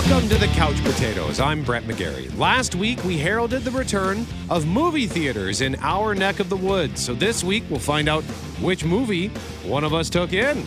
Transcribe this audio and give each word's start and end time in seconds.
Welcome 0.00 0.30
to 0.30 0.38
the 0.38 0.46
Couch 0.46 0.82
Potatoes. 0.82 1.40
I'm 1.40 1.62
Brett 1.62 1.82
McGarry. 1.82 2.34
Last 2.38 2.74
week, 2.74 3.04
we 3.04 3.18
heralded 3.18 3.64
the 3.64 3.70
return 3.70 4.26
of 4.48 4.66
movie 4.66 5.06
theaters 5.06 5.60
in 5.60 5.76
our 5.80 6.14
neck 6.14 6.40
of 6.40 6.48
the 6.48 6.56
woods. 6.56 7.04
So 7.04 7.12
this 7.12 7.44
week, 7.44 7.64
we'll 7.68 7.80
find 7.80 8.08
out 8.08 8.24
which 8.62 8.82
movie 8.82 9.28
one 9.62 9.84
of 9.84 9.92
us 9.92 10.08
took 10.08 10.32
in. 10.32 10.64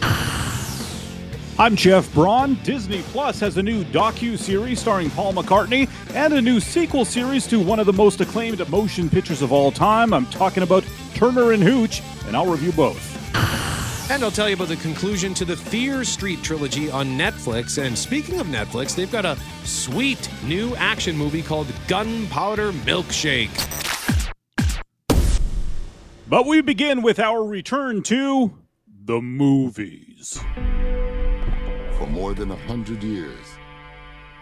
I'm 1.57 1.75
Jeff 1.75 2.13
Braun. 2.13 2.59
Disney 2.63 3.01
Plus 3.07 3.39
has 3.39 3.57
a 3.57 3.63
new 3.63 3.83
docu-series 3.85 4.79
starring 4.79 5.09
Paul 5.09 5.33
McCartney 5.33 5.89
and 6.13 6.35
a 6.35 6.41
new 6.41 6.59
sequel 6.59 7.03
series 7.03 7.47
to 7.47 7.59
one 7.59 7.79
of 7.79 7.87
the 7.87 7.93
most 7.93 8.21
acclaimed 8.21 8.69
motion 8.69 9.09
pictures 9.09 9.41
of 9.41 9.51
all 9.51 9.71
time. 9.71 10.13
I'm 10.13 10.27
talking 10.27 10.61
about 10.61 10.85
Turner 11.15 11.53
and 11.53 11.63
Hooch, 11.63 12.03
and 12.27 12.37
I'll 12.37 12.45
review 12.45 12.71
both. 12.73 13.22
And 14.09 14.21
I'll 14.21 14.31
tell 14.31 14.49
you 14.49 14.55
about 14.55 14.67
the 14.67 14.75
conclusion 14.75 15.33
to 15.35 15.45
the 15.45 15.55
Fear 15.55 16.03
Street 16.03 16.43
trilogy 16.43 16.91
on 16.91 17.07
Netflix. 17.17 17.81
And 17.81 17.97
speaking 17.97 18.39
of 18.39 18.47
Netflix, 18.47 18.95
they've 18.95 19.11
got 19.11 19.25
a 19.25 19.37
sweet 19.63 20.29
new 20.43 20.75
action 20.75 21.17
movie 21.17 21.41
called 21.41 21.67
Gunpowder 21.87 22.73
Milkshake. 22.73 23.49
But 26.27 26.45
we 26.45 26.61
begin 26.61 27.01
with 27.01 27.17
our 27.19 27.43
return 27.43 28.03
to 28.03 28.53
the 29.05 29.21
movies. 29.21 30.39
For 31.97 32.07
more 32.07 32.33
than 32.33 32.51
a 32.51 32.57
hundred 32.67 33.03
years, 33.03 33.45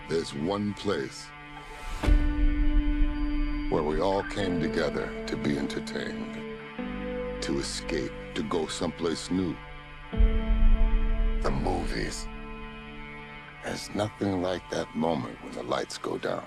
there's 0.09 0.33
one 0.33 0.73
place 0.73 1.27
where 3.69 3.83
we 3.83 4.01
all 4.01 4.23
came 4.23 4.59
together 4.59 5.11
to 5.27 5.37
be 5.37 5.57
entertained, 5.57 6.39
to 7.41 7.59
escape, 7.59 8.11
to 8.35 8.43
go 8.43 8.67
someplace 8.67 9.29
new. 9.31 9.55
The 10.11 11.51
movies. 11.51 12.27
There's 13.63 13.93
nothing 13.93 14.41
like 14.41 14.67
that 14.71 14.95
moment 14.95 15.37
when 15.43 15.53
the 15.53 15.63
lights 15.63 15.97
go 15.97 16.17
down. 16.17 16.45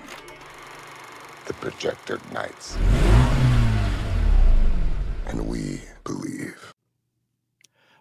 The 1.46 1.55
projector 1.55 2.16
ignites. 2.16 2.77
And 5.27 5.46
we 5.46 5.80
believe. 6.05 6.73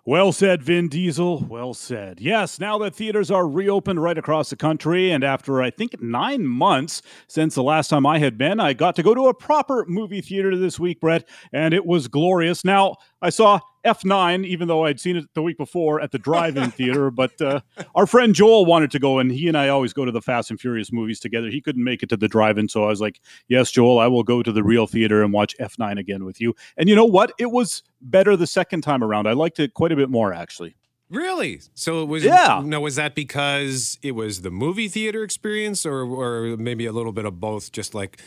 Well 0.05 0.33
said, 0.33 0.61
Vin 0.61 0.89
Diesel. 0.89 1.45
Well 1.47 1.73
said. 1.73 2.19
Yes, 2.19 2.59
now 2.59 2.77
that 2.79 2.93
theaters 2.93 3.31
are 3.31 3.47
reopened 3.47 4.03
right 4.03 4.17
across 4.17 4.49
the 4.49 4.57
country, 4.57 5.11
and 5.11 5.23
after 5.23 5.61
I 5.61 5.69
think 5.69 6.01
nine 6.01 6.45
months 6.45 7.01
since 7.27 7.55
the 7.55 7.63
last 7.63 7.87
time 7.87 8.05
I 8.05 8.19
had 8.19 8.37
been, 8.37 8.59
I 8.59 8.73
got 8.73 8.97
to 8.97 9.03
go 9.03 9.15
to 9.15 9.27
a 9.27 9.33
proper 9.33 9.85
movie 9.87 10.19
theater 10.19 10.57
this 10.57 10.77
week, 10.77 10.99
Brett, 10.99 11.29
and 11.53 11.73
it 11.73 11.85
was 11.85 12.09
glorious. 12.09 12.65
Now, 12.65 12.97
I 13.21 13.29
saw 13.29 13.61
F9, 13.85 14.45
even 14.45 14.67
though 14.67 14.85
I'd 14.85 14.99
seen 14.99 15.15
it 15.17 15.25
the 15.33 15.41
week 15.41 15.57
before 15.57 15.99
at 16.01 16.11
the 16.11 16.19
drive 16.19 16.57
in 16.57 16.71
theater. 16.79 17.11
But 17.11 17.39
uh, 17.41 17.61
our 17.95 18.05
friend 18.07 18.33
Joel 18.33 18.65
wanted 18.65 18.91
to 18.91 18.99
go, 18.99 19.19
and 19.19 19.31
he 19.31 19.47
and 19.47 19.57
I 19.57 19.69
always 19.69 19.93
go 19.93 20.05
to 20.05 20.11
the 20.11 20.21
Fast 20.21 20.49
and 20.51 20.59
Furious 20.59 20.91
movies 20.91 21.19
together. 21.19 21.49
He 21.49 21.61
couldn't 21.61 21.83
make 21.83 22.01
it 22.03 22.09
to 22.09 22.17
the 22.17 22.27
drive 22.27 22.57
in. 22.57 22.69
So 22.69 22.83
I 22.83 22.87
was 22.87 23.01
like, 23.01 23.19
Yes, 23.47 23.71
Joel, 23.71 23.99
I 23.99 24.07
will 24.07 24.23
go 24.23 24.41
to 24.43 24.51
the 24.51 24.63
real 24.63 24.87
theater 24.87 25.23
and 25.23 25.33
watch 25.33 25.55
F9 25.59 25.99
again 25.99 26.23
with 26.25 26.39
you. 26.39 26.55
And 26.77 26.87
you 26.89 26.95
know 26.95 27.05
what? 27.05 27.31
It 27.37 27.51
was 27.51 27.83
better 28.01 28.35
the 28.37 28.47
second 28.47 28.81
time 28.81 29.03
around. 29.03 29.27
I 29.27 29.33
liked 29.33 29.59
it 29.59 29.73
quite 29.73 29.91
a 29.91 29.95
bit 29.95 30.09
more, 30.09 30.33
actually. 30.33 30.75
Really? 31.09 31.61
So 31.75 32.01
it 32.01 32.07
was 32.07 32.23
Yeah. 32.23 32.61
no, 32.65 32.81
was 32.81 32.95
that 32.95 33.13
because 33.13 33.99
it 34.01 34.13
was 34.13 34.41
the 34.41 34.49
movie 34.49 34.87
theater 34.87 35.23
experience 35.23 35.85
or 35.85 36.01
or 36.03 36.57
maybe 36.57 36.85
a 36.87 36.91
little 36.91 37.11
bit 37.11 37.25
of 37.25 37.39
both, 37.39 37.71
just 37.71 37.93
like 37.93 38.19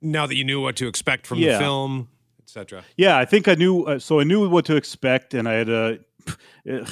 now 0.00 0.26
that 0.26 0.36
you 0.36 0.44
knew 0.44 0.60
what 0.62 0.76
to 0.76 0.86
expect 0.88 1.26
from 1.26 1.38
Yeah. 1.38 1.54
the 1.54 1.58
film, 1.58 2.08
etc. 2.50 2.84
Yeah, 2.96 3.16
I 3.16 3.24
think 3.24 3.46
I 3.48 3.54
knew. 3.54 3.84
Uh, 3.84 3.98
so 3.98 4.20
I 4.20 4.24
knew 4.24 4.48
what 4.48 4.64
to 4.66 4.76
expect, 4.76 5.34
and 5.34 5.48
I 5.48 5.54
had 5.54 5.68
a. 5.68 5.98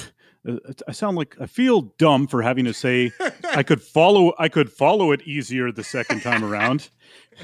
Uh, 0.47 0.55
I 0.87 0.93
sound 0.93 1.17
like 1.17 1.35
I 1.41 1.47
feel 1.47 1.81
dumb 1.97 2.25
for 2.25 2.41
having 2.41 2.63
to 2.63 2.73
say 2.73 3.11
I 3.43 3.61
could 3.61 3.81
follow. 3.81 4.33
I 4.39 4.47
could 4.47 4.71
follow 4.71 5.11
it 5.11 5.21
easier 5.23 5.69
the 5.69 5.83
second 5.83 6.21
time 6.21 6.45
around, 6.45 6.89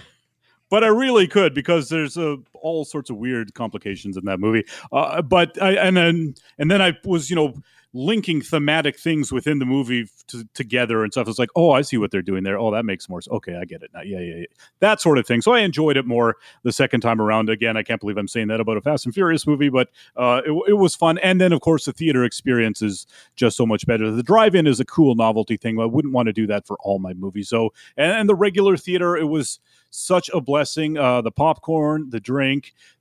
but 0.70 0.82
I 0.86 0.88
really 0.88 1.28
could 1.28 1.54
because 1.54 1.90
there's 1.90 2.18
uh, 2.18 2.38
all 2.62 2.86
sorts 2.86 3.10
of 3.10 3.18
weird 3.18 3.54
complications 3.54 4.18
in 4.18 4.26
that 4.26 4.40
movie. 4.40 4.66
Uh, 4.92 5.22
but 5.22 5.62
I 5.62 5.74
and 5.74 5.96
then 5.96 6.36
and 6.58 6.70
then 6.70 6.82
I 6.82 6.98
was 7.04 7.30
you 7.30 7.36
know 7.36 7.54
linking 7.96 8.42
thematic 8.42 9.00
things 9.00 9.32
within 9.32 9.58
the 9.58 9.66
movie 9.66 10.06
to, 10.28 10.46
together 10.54 11.02
and 11.02 11.14
stuff. 11.14 11.30
It's 11.30 11.40
like, 11.40 11.50
oh, 11.56 11.72
I 11.72 11.82
see 11.82 11.96
what 11.96 12.12
they're 12.12 12.22
doing 12.22 12.44
there. 12.44 12.60
Oh, 12.60 12.70
that 12.72 12.84
makes 12.84 13.08
more 13.08 13.22
sense. 13.22 13.32
Okay, 13.36 13.56
I 13.56 13.64
get 13.64 13.84
it 13.84 13.92
now. 13.94 14.02
Yeah, 14.02 14.20
yeah, 14.20 14.36
yeah. 14.36 14.46
That 14.82 15.00
sort 15.00 15.18
of 15.18 15.26
thing. 15.26 15.42
So 15.42 15.54
I 15.54 15.62
enjoyed 15.62 15.96
it 15.96 16.06
more 16.06 16.36
the 16.64 16.74
second 16.74 17.00
time 17.00 17.22
around. 17.22 17.50
Again, 17.50 17.78
I 17.78 17.84
can't 17.84 18.02
believe 18.02 18.18
I'm 18.18 18.28
saying 18.28 18.50
that 18.50 18.60
about 18.60 18.76
a 18.76 18.82
Fast 18.82 19.06
and 19.06 19.16
Furious 19.16 19.48
movie, 19.48 19.70
but 19.70 19.88
uh, 20.18 20.42
it, 20.46 20.52
it 20.68 20.74
was 20.74 20.94
fun. 20.94 21.18
And 21.20 21.40
then, 21.40 21.54
of 21.54 21.62
course, 21.62 21.86
the 21.86 21.94
theater 21.94 22.26
experience 22.26 22.82
is 22.82 23.08
just 23.38 23.56
so 23.56 23.66
much 23.66 23.86
better. 23.86 24.12
The 24.12 24.24
drive-in 24.24 24.68
is 24.68 24.82
a 24.82 24.86
cool 24.86 25.16
novelty 25.16 25.56
thing. 25.56 25.80
I 25.80 25.86
wouldn't 25.86 26.14
want 26.14 26.26
to 26.28 26.34
do 26.34 26.48
that 26.48 26.68
for 26.68 26.78
all 26.82 27.00
my 27.00 27.14
movies. 27.14 27.48
So, 27.48 27.72
and, 27.96 28.12
and 28.12 28.28
the 28.28 28.36
regular 28.36 28.76
theater, 28.76 29.16
it 29.16 29.30
was 29.30 29.60
such 29.90 30.30
a 30.34 30.42
blessing. 30.42 30.98
Uh, 30.98 31.22
the 31.22 31.32
popcorn, 31.32 32.10
the 32.10 32.20
drink, 32.20 32.55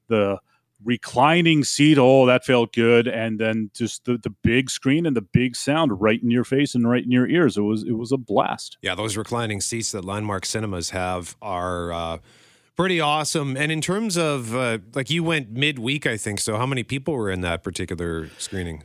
the 0.08 0.38
reclining 0.84 1.64
seat 1.64 1.96
oh 1.98 2.26
that 2.26 2.44
felt 2.44 2.72
good 2.74 3.08
and 3.08 3.38
then 3.38 3.70
just 3.72 4.04
the, 4.04 4.18
the 4.18 4.28
big 4.42 4.68
screen 4.68 5.06
and 5.06 5.16
the 5.16 5.22
big 5.22 5.56
sound 5.56 5.98
right 5.98 6.22
in 6.22 6.30
your 6.30 6.44
face 6.44 6.74
and 6.74 6.88
right 6.88 7.04
in 7.04 7.10
your 7.10 7.26
ears 7.26 7.56
it 7.56 7.62
was 7.62 7.84
it 7.84 7.96
was 7.96 8.12
a 8.12 8.18
blast 8.18 8.76
Yeah, 8.82 8.94
those 8.94 9.16
reclining 9.16 9.60
seats 9.60 9.92
that 9.92 10.04
Landmark 10.04 10.44
Cinemas 10.44 10.90
have 10.90 11.36
are 11.40 11.92
uh, 11.92 12.18
pretty 12.76 13.00
awesome. 13.00 13.56
And 13.56 13.70
in 13.70 13.80
terms 13.80 14.16
of 14.16 14.54
uh, 14.54 14.78
like 14.94 15.10
you 15.10 15.22
went 15.22 15.50
midweek, 15.50 16.06
I 16.06 16.16
think. 16.16 16.40
So 16.40 16.56
how 16.56 16.66
many 16.66 16.82
people 16.82 17.14
were 17.14 17.30
in 17.30 17.40
that 17.42 17.62
particular 17.62 18.30
screening? 18.38 18.82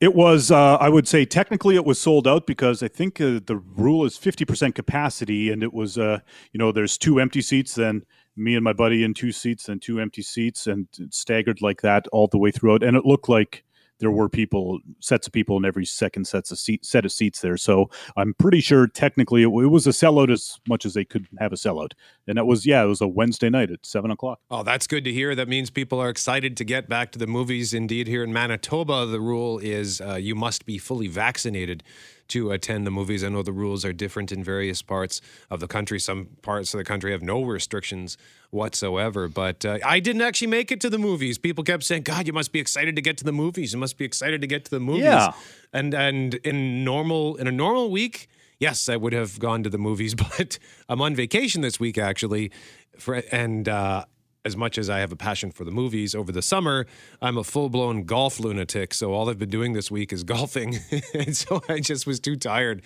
It 0.00 0.14
was, 0.14 0.52
uh, 0.52 0.76
I 0.76 0.88
would 0.88 1.08
say, 1.08 1.24
technically 1.24 1.74
it 1.74 1.84
was 1.84 2.00
sold 2.00 2.28
out 2.28 2.46
because 2.46 2.84
I 2.84 2.88
think 2.88 3.20
uh, 3.20 3.40
the 3.44 3.60
rule 3.76 4.04
is 4.04 4.16
50% 4.16 4.76
capacity, 4.76 5.50
and 5.50 5.60
it 5.60 5.74
was, 5.74 5.98
uh, 5.98 6.20
you 6.52 6.58
know, 6.58 6.70
there's 6.70 6.96
two 6.96 7.18
empty 7.18 7.42
seats, 7.42 7.74
then 7.74 8.04
me 8.36 8.54
and 8.54 8.64
my 8.64 8.72
buddy 8.72 9.02
in 9.04 9.14
two 9.14 9.32
seats, 9.32 9.68
and 9.68 9.80
two 9.80 10.00
empty 10.00 10.22
seats, 10.22 10.66
and 10.66 10.86
staggered 11.10 11.62
like 11.62 11.82
that 11.82 12.06
all 12.12 12.28
the 12.28 12.38
way 12.38 12.50
throughout. 12.50 12.82
And 12.82 12.96
it 12.96 13.04
looked 13.04 13.28
like 13.28 13.64
there 13.98 14.10
were 14.10 14.28
people, 14.28 14.78
sets 15.00 15.26
of 15.26 15.32
people 15.32 15.56
in 15.56 15.64
every 15.64 15.86
second 15.86 16.26
sets 16.26 16.50
of 16.50 16.58
seat, 16.58 16.84
set 16.84 17.04
of 17.04 17.12
seats 17.12 17.40
there. 17.40 17.56
So 17.56 17.90
I'm 18.16 18.34
pretty 18.34 18.60
sure 18.60 18.86
technically 18.86 19.42
it, 19.42 19.46
it 19.46 19.68
was 19.68 19.86
a 19.86 19.90
sellout 19.90 20.30
as 20.30 20.58
much 20.68 20.84
as 20.84 20.94
they 20.94 21.04
could 21.04 21.26
have 21.38 21.52
a 21.52 21.56
sellout. 21.56 21.92
And 22.26 22.36
that 22.36 22.46
was, 22.46 22.66
yeah, 22.66 22.82
it 22.82 22.88
was 22.88 23.00
a 23.00 23.08
Wednesday 23.08 23.48
night 23.48 23.70
at 23.70 23.86
seven 23.86 24.10
o'clock. 24.10 24.40
Oh, 24.50 24.62
that's 24.62 24.86
good 24.86 25.04
to 25.04 25.12
hear. 25.12 25.34
That 25.34 25.48
means 25.48 25.70
people 25.70 25.98
are 25.98 26.10
excited 26.10 26.56
to 26.58 26.64
get 26.64 26.88
back 26.88 27.10
to 27.12 27.18
the 27.18 27.26
movies. 27.26 27.72
Indeed, 27.72 28.06
here 28.06 28.22
in 28.22 28.32
Manitoba, 28.32 29.06
the 29.06 29.20
rule 29.20 29.58
is 29.58 30.00
uh, 30.00 30.16
you 30.16 30.34
must 30.34 30.66
be 30.66 30.76
fully 30.76 31.08
vaccinated 31.08 31.82
to 32.28 32.50
attend 32.50 32.86
the 32.86 32.90
movies. 32.90 33.22
I 33.24 33.28
know 33.28 33.42
the 33.42 33.52
rules 33.52 33.84
are 33.84 33.92
different 33.92 34.32
in 34.32 34.42
various 34.42 34.82
parts 34.82 35.20
of 35.50 35.60
the 35.60 35.68
country. 35.68 35.98
Some 36.00 36.28
parts 36.42 36.74
of 36.74 36.78
the 36.78 36.84
country 36.84 37.12
have 37.12 37.22
no 37.22 37.42
restrictions 37.42 38.16
whatsoever. 38.50 39.28
But 39.28 39.64
uh, 39.64 39.78
I 39.84 40.00
didn't 40.00 40.22
actually 40.22 40.48
make 40.48 40.72
it 40.72 40.80
to 40.80 40.90
the 40.90 40.98
movies. 40.98 41.38
People 41.38 41.64
kept 41.64 41.84
saying, 41.84 42.02
"God, 42.02 42.26
you 42.26 42.32
must 42.32 42.52
be 42.52 42.58
excited 42.60 42.96
to 42.96 43.02
get 43.02 43.16
to 43.18 43.24
the 43.24 43.32
movies. 43.32 43.72
You 43.72 43.78
must 43.78 43.98
be 43.98 44.04
excited 44.04 44.40
to 44.40 44.46
get 44.46 44.64
to 44.66 44.70
the 44.70 44.80
movies." 44.80 45.04
Yeah. 45.04 45.32
And 45.72 45.94
and 45.94 46.34
in 46.34 46.84
normal 46.84 47.36
in 47.36 47.46
a 47.46 47.52
normal 47.52 47.90
week, 47.90 48.28
yes, 48.58 48.88
I 48.88 48.96
would 48.96 49.12
have 49.12 49.38
gone 49.38 49.62
to 49.62 49.70
the 49.70 49.78
movies, 49.78 50.14
but 50.38 50.58
I'm 50.88 51.00
on 51.00 51.14
vacation 51.14 51.62
this 51.62 51.78
week 51.80 51.98
actually, 51.98 52.50
for 52.98 53.22
and. 53.30 53.68
Uh, 53.68 54.04
as 54.46 54.56
much 54.56 54.78
as 54.78 54.88
I 54.88 55.00
have 55.00 55.10
a 55.10 55.16
passion 55.16 55.50
for 55.50 55.64
the 55.64 55.72
movies 55.72 56.14
over 56.14 56.30
the 56.30 56.40
summer, 56.40 56.86
I'm 57.20 57.36
a 57.36 57.44
full 57.44 57.68
blown 57.68 58.04
golf 58.04 58.38
lunatic. 58.38 58.94
So 58.94 59.12
all 59.12 59.28
I've 59.28 59.38
been 59.38 59.50
doing 59.50 59.72
this 59.72 59.90
week 59.90 60.12
is 60.12 60.22
golfing. 60.34 60.78
and 61.12 61.36
so 61.36 61.60
I 61.68 61.80
just 61.80 62.06
was 62.06 62.20
too 62.20 62.36
tired 62.36 62.82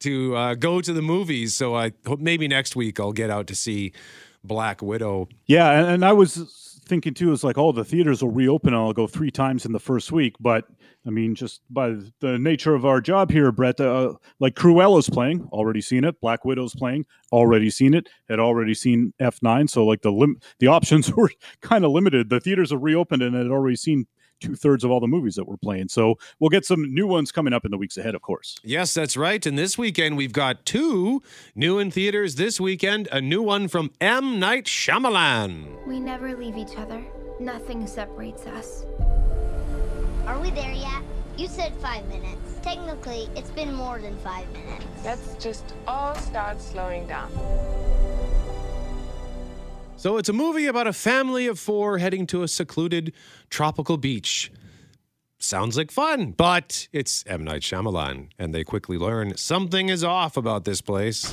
to 0.00 0.34
uh, 0.34 0.54
go 0.54 0.80
to 0.80 0.92
the 0.92 1.02
movies. 1.02 1.54
So 1.54 1.76
I 1.76 1.92
hope 2.06 2.18
maybe 2.18 2.48
next 2.48 2.74
week 2.74 2.98
I'll 2.98 3.12
get 3.12 3.30
out 3.30 3.46
to 3.48 3.54
see 3.54 3.92
Black 4.42 4.80
Widow. 4.82 5.28
Yeah, 5.46 5.70
and, 5.70 5.86
and 5.86 6.04
I 6.04 6.14
was 6.14 6.80
thinking 6.86 7.14
too, 7.14 7.32
it's 7.32 7.44
like, 7.44 7.58
oh, 7.58 7.72
the 7.72 7.84
theaters 7.84 8.22
will 8.22 8.30
reopen 8.30 8.72
and 8.72 8.82
I'll 8.82 8.92
go 8.94 9.06
three 9.06 9.30
times 9.30 9.66
in 9.66 9.72
the 9.72 9.78
first 9.78 10.10
week. 10.12 10.34
But 10.40 10.66
I 11.06 11.10
mean, 11.10 11.34
just 11.34 11.60
by 11.68 11.96
the 12.20 12.38
nature 12.38 12.74
of 12.74 12.84
our 12.84 13.00
job 13.00 13.30
here, 13.30 13.50
Brett, 13.50 13.80
uh, 13.80 14.14
like 14.38 14.54
Cruella's 14.54 15.10
playing, 15.10 15.48
already 15.52 15.80
seen 15.80 16.04
it. 16.04 16.20
Black 16.20 16.44
Widow's 16.44 16.74
playing, 16.74 17.06
already 17.32 17.70
seen 17.70 17.94
it. 17.94 18.08
Had 18.28 18.38
already 18.38 18.74
seen 18.74 19.12
F9. 19.20 19.68
So 19.68 19.84
like 19.84 20.02
the 20.02 20.12
lim- 20.12 20.38
the 20.60 20.68
options 20.68 21.12
were 21.16 21.30
kind 21.60 21.84
of 21.84 21.90
limited. 21.90 22.30
The 22.30 22.40
theaters 22.40 22.72
are 22.72 22.78
reopened 22.78 23.22
and 23.22 23.34
had 23.34 23.48
already 23.48 23.76
seen 23.76 24.06
two 24.42 24.54
thirds 24.56 24.82
of 24.84 24.90
all 24.90 25.00
the 25.00 25.06
movies 25.06 25.36
that 25.36 25.46
we're 25.46 25.56
playing. 25.56 25.88
So 25.88 26.18
we'll 26.40 26.50
get 26.50 26.64
some 26.64 26.92
new 26.92 27.06
ones 27.06 27.30
coming 27.30 27.52
up 27.52 27.64
in 27.64 27.70
the 27.70 27.78
weeks 27.78 27.96
ahead, 27.96 28.14
of 28.14 28.22
course. 28.22 28.56
Yes, 28.64 28.92
that's 28.92 29.16
right. 29.16 29.44
And 29.46 29.56
this 29.56 29.78
weekend 29.78 30.16
we've 30.16 30.32
got 30.32 30.66
two 30.66 31.22
new 31.54 31.78
in 31.78 31.90
theaters 31.90 32.34
this 32.34 32.60
weekend. 32.60 33.08
A 33.12 33.20
new 33.20 33.42
one 33.42 33.68
from 33.68 33.92
M. 34.00 34.40
Night 34.40 34.64
Shyamalan. 34.66 35.86
We 35.86 36.00
never 36.00 36.36
leave 36.36 36.56
each 36.56 36.76
other. 36.76 37.04
Nothing 37.38 37.86
separates 37.86 38.46
us. 38.46 38.84
Are 40.26 40.38
we 40.38 40.50
there 40.50 40.72
yet? 40.72 41.02
You 41.36 41.48
said 41.48 41.74
five 41.76 42.06
minutes. 42.08 42.60
Technically, 42.62 43.28
it's 43.34 43.50
been 43.50 43.74
more 43.74 43.98
than 43.98 44.16
five 44.18 44.50
minutes. 44.52 44.84
Let's 45.04 45.34
just 45.42 45.74
all 45.86 46.14
start 46.14 46.60
slowing 46.60 47.06
down. 47.06 47.30
So 49.96 50.16
it's 50.18 50.28
a 50.28 50.32
movie 50.32 50.66
about 50.66 50.86
a 50.86 50.92
family 50.92 51.46
of 51.46 51.58
four 51.58 51.98
heading 51.98 52.26
to 52.28 52.42
a 52.42 52.48
secluded 52.48 53.12
tropical 53.50 53.96
beach. 53.96 54.52
sounds 55.38 55.76
like 55.76 55.90
fun, 55.90 56.32
but 56.32 56.86
it's 56.92 57.24
M. 57.26 57.42
Night 57.42 57.62
Shyamalan, 57.62 58.28
and 58.38 58.54
they 58.54 58.62
quickly 58.62 58.98
learn 58.98 59.36
something 59.36 59.88
is 59.88 60.04
off 60.04 60.36
about 60.36 60.64
this 60.64 60.80
place. 60.80 61.30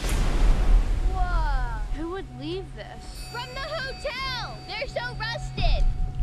Whoa. 1.13 1.79
Who 1.97 2.11
would 2.11 2.25
leave 2.39 2.65
this? 2.75 2.98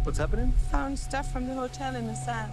What's 0.06 0.18
happening? 0.18 0.52
Found 0.70 0.96
stuff 0.96 1.32
from 1.32 1.48
the 1.48 1.54
hotel 1.54 1.96
in 1.96 2.06
the 2.06 2.14
sand. 2.14 2.52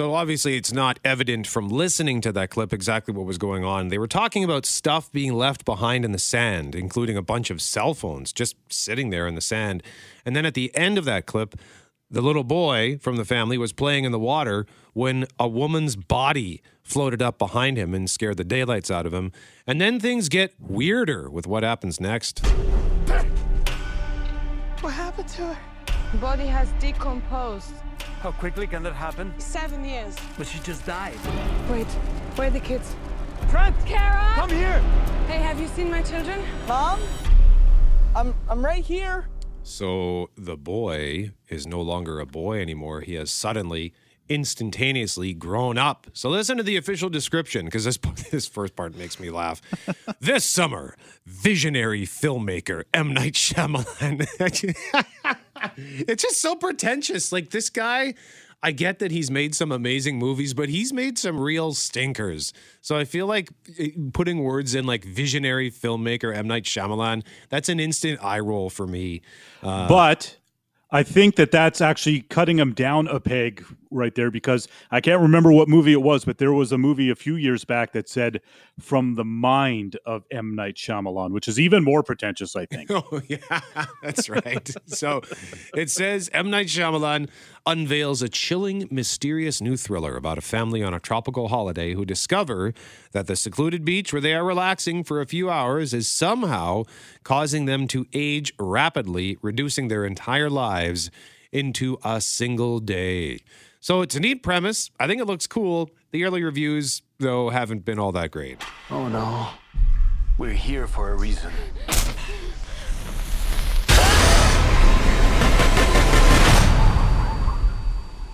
So 0.00 0.14
obviously, 0.14 0.56
it's 0.56 0.72
not 0.72 0.98
evident 1.04 1.46
from 1.46 1.68
listening 1.68 2.22
to 2.22 2.32
that 2.32 2.48
clip 2.48 2.72
exactly 2.72 3.12
what 3.12 3.26
was 3.26 3.36
going 3.36 3.64
on. 3.66 3.88
They 3.88 3.98
were 3.98 4.08
talking 4.08 4.42
about 4.42 4.64
stuff 4.64 5.12
being 5.12 5.34
left 5.34 5.66
behind 5.66 6.06
in 6.06 6.12
the 6.12 6.18
sand, 6.18 6.74
including 6.74 7.18
a 7.18 7.22
bunch 7.22 7.50
of 7.50 7.60
cell 7.60 7.92
phones 7.92 8.32
just 8.32 8.56
sitting 8.70 9.10
there 9.10 9.26
in 9.26 9.34
the 9.34 9.42
sand. 9.42 9.82
And 10.24 10.34
then 10.34 10.46
at 10.46 10.54
the 10.54 10.74
end 10.74 10.96
of 10.96 11.04
that 11.04 11.26
clip, 11.26 11.54
the 12.10 12.22
little 12.22 12.44
boy 12.44 12.96
from 12.96 13.16
the 13.16 13.26
family 13.26 13.58
was 13.58 13.74
playing 13.74 14.04
in 14.04 14.10
the 14.10 14.18
water 14.18 14.64
when 14.94 15.26
a 15.38 15.46
woman's 15.46 15.96
body 15.96 16.62
floated 16.82 17.20
up 17.20 17.36
behind 17.36 17.76
him 17.76 17.92
and 17.92 18.08
scared 18.08 18.38
the 18.38 18.42
daylights 18.44 18.90
out 18.90 19.04
of 19.04 19.12
him. 19.12 19.32
And 19.66 19.82
then 19.82 20.00
things 20.00 20.30
get 20.30 20.54
weirder 20.58 21.28
with 21.28 21.46
what 21.46 21.62
happens 21.62 22.00
next. 22.00 22.38
What 24.80 24.94
happened 24.94 25.28
to 25.28 25.52
her? 25.52 26.16
Body 26.16 26.46
has 26.46 26.72
decomposed. 26.80 27.74
How 28.20 28.32
quickly 28.32 28.66
can 28.66 28.82
that 28.82 28.92
happen? 28.92 29.32
Seven 29.38 29.82
years. 29.82 30.14
But 30.36 30.46
she 30.46 30.58
just 30.58 30.84
died. 30.84 31.16
Wait, 31.70 31.86
where 32.36 32.48
are 32.48 32.50
the 32.50 32.60
kids? 32.60 32.94
Trent! 33.48 33.74
Kara! 33.86 34.34
Come 34.34 34.50
here! 34.50 34.78
Hey, 35.26 35.38
have 35.38 35.58
you 35.58 35.66
seen 35.68 35.90
my 35.90 36.02
children? 36.02 36.38
Mom? 36.68 37.00
I'm 38.14 38.34
I'm 38.46 38.62
right 38.62 38.84
here. 38.84 39.28
So 39.62 40.28
the 40.36 40.58
boy 40.58 41.32
is 41.48 41.66
no 41.66 41.80
longer 41.80 42.20
a 42.20 42.26
boy 42.26 42.60
anymore. 42.60 43.00
He 43.00 43.14
has 43.14 43.30
suddenly, 43.30 43.94
instantaneously 44.28 45.32
grown 45.32 45.78
up. 45.78 46.06
So 46.12 46.28
listen 46.28 46.58
to 46.58 46.62
the 46.62 46.76
official 46.76 47.08
description 47.08 47.64
because 47.64 47.84
this 47.84 47.98
this 48.30 48.46
first 48.46 48.76
part 48.76 48.96
makes 48.96 49.18
me 49.18 49.30
laugh. 49.30 49.62
this 50.20 50.44
summer, 50.44 50.94
visionary 51.24 52.02
filmmaker 52.02 52.84
M 52.92 53.14
Night 53.14 53.32
Shyamalan. 53.32 54.26
it's 55.76 56.22
just 56.22 56.40
so 56.40 56.56
pretentious. 56.56 57.32
Like 57.32 57.50
this 57.50 57.70
guy. 57.70 58.14
I 58.62 58.72
get 58.72 58.98
that 58.98 59.10
he's 59.10 59.30
made 59.30 59.54
some 59.54 59.72
amazing 59.72 60.18
movies, 60.18 60.52
but 60.52 60.68
he's 60.68 60.92
made 60.92 61.18
some 61.18 61.40
real 61.40 61.72
stinkers. 61.72 62.52
So 62.82 62.94
I 62.94 63.06
feel 63.06 63.26
like 63.26 63.48
eh, 63.78 63.92
putting 64.12 64.42
words 64.44 64.74
in 64.74 64.84
like 64.84 65.02
visionary 65.02 65.70
filmmaker 65.70 66.36
M. 66.36 66.46
Night 66.46 66.64
Shyamalan, 66.64 67.24
that's 67.48 67.70
an 67.70 67.80
instant 67.80 68.22
eye 68.22 68.38
roll 68.38 68.68
for 68.68 68.86
me. 68.86 69.22
Uh, 69.62 69.88
but 69.88 70.36
I 70.90 71.04
think 71.04 71.36
that 71.36 71.52
that's 71.52 71.80
actually 71.80 72.20
cutting 72.22 72.58
him 72.58 72.74
down 72.74 73.06
a 73.08 73.20
peg 73.20 73.64
right 73.90 74.14
there 74.14 74.30
because 74.30 74.68
I 74.90 75.00
can't 75.00 75.20
remember 75.20 75.52
what 75.52 75.68
movie 75.68 75.92
it 75.92 76.02
was, 76.02 76.24
but 76.24 76.38
there 76.38 76.52
was 76.52 76.72
a 76.72 76.78
movie 76.78 77.10
a 77.10 77.14
few 77.14 77.36
years 77.36 77.64
back 77.64 77.92
that 77.92 78.08
said 78.08 78.40
"From 78.80 79.14
the 79.14 79.24
Mind 79.24 79.98
of 80.06 80.24
M 80.30 80.54
Night 80.54 80.76
Shyamalan," 80.76 81.32
which 81.32 81.48
is 81.48 81.58
even 81.60 81.84
more 81.84 82.02
pretentious. 82.02 82.56
I 82.56 82.66
think. 82.66 82.90
Oh 83.12 83.20
yeah, 83.28 83.60
that's 84.02 84.28
right. 84.28 84.70
so 84.86 85.22
it 85.74 85.90
says 85.90 86.28
M 86.32 86.50
Night 86.50 86.66
Shyamalan 86.66 87.28
unveils 87.66 88.22
a 88.22 88.28
chilling, 88.28 88.88
mysterious 88.90 89.60
new 89.60 89.76
thriller 89.76 90.16
about 90.16 90.38
a 90.38 90.42
family 90.42 90.82
on 90.82 90.94
a 90.94 91.00
tropical 91.00 91.48
holiday 91.48 91.94
who 91.94 92.04
discover 92.04 92.72
that 93.12 93.26
the 93.26 93.36
secluded 93.36 93.84
beach 93.84 94.12
where 94.12 94.20
they 94.22 94.34
are 94.34 94.44
relaxing 94.44 95.04
for 95.04 95.20
a 95.20 95.26
few 95.26 95.50
hours 95.50 95.92
is 95.94 96.08
somehow 96.08 96.84
causing 97.22 97.66
them 97.66 97.86
to 97.88 98.06
age 98.12 98.52
rapidly, 98.58 99.36
reducing 99.42 99.88
their 99.88 100.04
entire 100.04 100.50
lives 100.50 101.10
into 101.52 101.98
a 102.04 102.20
single 102.20 102.78
day. 102.80 103.40
So 103.82 104.02
it's 104.02 104.14
a 104.14 104.20
neat 104.20 104.42
premise. 104.42 104.90
I 105.00 105.06
think 105.06 105.22
it 105.22 105.24
looks 105.24 105.46
cool. 105.46 105.88
The 106.10 106.24
early 106.24 106.42
reviews, 106.42 107.00
though, 107.18 107.48
haven't 107.48 107.86
been 107.86 107.98
all 107.98 108.12
that 108.12 108.30
great. 108.30 108.58
Oh 108.90 109.08
no. 109.08 109.48
We're 110.36 110.50
here 110.50 110.86
for 110.86 111.12
a 111.12 111.16
reason. 111.18 111.50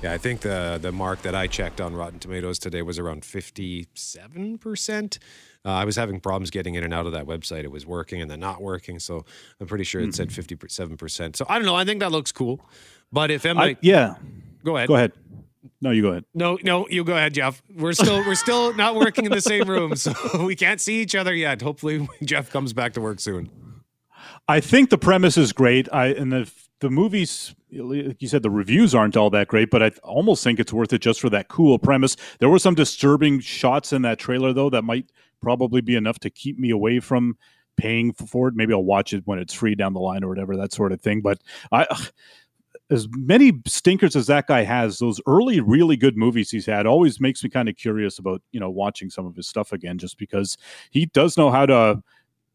Yeah, 0.03 0.13
I 0.13 0.19
think 0.19 0.41
the 0.41 0.81
the 0.83 0.91
mark 0.91 1.23
that 1.23 1.37
I 1.37 1.47
checked 1.47 1.81
on 1.81 1.95
Rotten 1.95 2.19
Tomatoes 2.19 2.59
today 2.59 2.83
was 2.83 2.99
around 2.99 3.25
fifty 3.25 3.87
seven 3.95 4.59
percent. 4.59 5.21
Uh, 5.65 5.71
I 5.71 5.85
was 5.85 5.95
having 5.95 6.19
problems 6.19 6.51
getting 6.51 6.75
in 6.75 6.83
and 6.83 6.93
out 6.93 7.07
of 7.07 7.13
that 7.13 7.27
website. 7.27 7.63
It 7.63 7.71
was 7.71 7.87
working 7.87 8.21
and 8.21 8.29
then 8.29 8.41
not 8.41 8.61
working, 8.61 8.99
so 8.99 9.25
I'm 9.61 9.69
pretty 9.69 9.85
sure 9.85 10.01
it 10.01 10.13
said 10.15 10.33
fifty 10.33 10.57
seven 10.69 10.97
percent. 10.97 11.37
So 11.37 11.47
I 11.49 11.57
don't 11.57 11.67
know. 11.67 11.77
I 11.77 11.85
think 11.85 12.01
that 12.01 12.11
looks 12.11 12.33
cool. 12.33 12.61
But 13.13 13.31
if 13.31 13.47
M 13.47 13.59
I, 13.59 13.67
Night, 13.67 13.79
yeah. 13.81 14.17
Go 14.67 14.77
ahead. 14.77 14.89
Go 14.89 14.97
ahead. 14.97 15.13
No, 15.81 15.91
you 15.91 16.03
go 16.03 16.09
ahead. 16.09 16.25
No, 16.35 16.59
no, 16.63 16.87
you 16.89 17.05
go 17.05 17.15
ahead, 17.15 17.35
Jeff. 17.35 17.63
We're 17.75 17.93
still 17.93 18.19
we're 18.19 18.35
still 18.35 18.75
not 18.77 18.97
working 18.97 19.25
in 19.25 19.33
the 19.33 19.41
same 19.41 19.69
room, 19.69 19.97
so 19.97 20.13
we 20.45 20.57
can't 20.57 20.81
see 20.81 21.01
each 21.01 21.15
other 21.15 21.35
yet. 21.35 21.63
Hopefully, 21.63 22.09
Jeff 22.25 22.51
comes 22.51 22.73
back 22.73 22.93
to 22.95 23.01
work 23.01 23.21
soon. 23.21 23.51
I 24.49 24.61
think 24.61 24.91
the 24.91 24.99
premise 24.99 25.37
is 25.37 25.53
great. 25.53 25.89
I 25.93 26.07
and 26.09 26.33
the 26.33 26.51
the 26.81 26.91
movies, 26.91 27.55
like 27.73 28.21
you 28.21 28.29
said, 28.29 28.43
the 28.43 28.51
reviews 28.51 28.95
aren't 28.95 29.17
all 29.17 29.31
that 29.31 29.49
great, 29.49 29.71
but 29.71 29.83
I 29.83 29.91
almost 30.03 30.45
think 30.45 30.61
it's 30.61 30.73
worth 30.73 30.93
it 30.93 31.01
just 31.01 31.21
for 31.21 31.31
that 31.31 31.49
cool 31.49 31.79
premise. 31.79 32.17
There 32.39 32.51
were 32.51 32.59
some 32.59 32.75
disturbing 32.75 33.41
shots 33.41 33.93
in 33.93 34.03
that 34.03 34.19
trailer, 34.19 34.53
though, 34.53 34.71
that 34.71 34.83
might 34.83 35.11
probably 35.41 35.81
be 35.81 35.97
enough 35.97 36.19
to 36.21 36.31
keep 36.31 36.59
me 36.59 36.71
away 36.71 37.01
from 37.01 37.39
paying 37.77 38.13
for 38.13 38.49
it. 38.49 38.55
Maybe 38.55 38.73
I'll 38.73 38.83
watch 38.85 39.13
it 39.13 39.23
when 39.27 39.39
it's 39.39 39.55
free 39.55 39.75
down 39.75 39.95
the 39.95 40.01
line 40.01 40.25
or 40.25 40.29
whatever, 40.29 40.57
that 40.57 40.73
sort 40.73 40.93
of 40.93 41.01
thing. 41.01 41.21
But 41.21 41.41
I. 41.73 41.87
As 42.91 43.09
many 43.11 43.53
stinkers 43.67 44.15
as 44.15 44.29
that 44.29 44.47
guy 44.47 44.63
has, 44.63 44.99
those 44.99 45.21
early 45.27 45.61
really 45.61 45.97
good 45.97 46.17
movies 46.17 46.51
he's 46.51 46.67
had 46.67 46.87
always 46.87 47.21
makes 47.21 47.43
me 47.43 47.51
kind 47.51 47.69
of 47.69 47.77
curious 47.77 48.19
about 48.19 48.43
you 48.53 48.61
know 48.61 48.71
watching 48.71 49.11
some 49.11 49.27
of 49.27 49.35
his 49.35 49.47
stuff 49.49 49.73
again, 49.73 49.99
just 49.99 50.19
because 50.19 50.57
he 50.91 51.07
does 51.07 51.37
know 51.37 51.51
how 51.51 51.67
to 51.67 52.03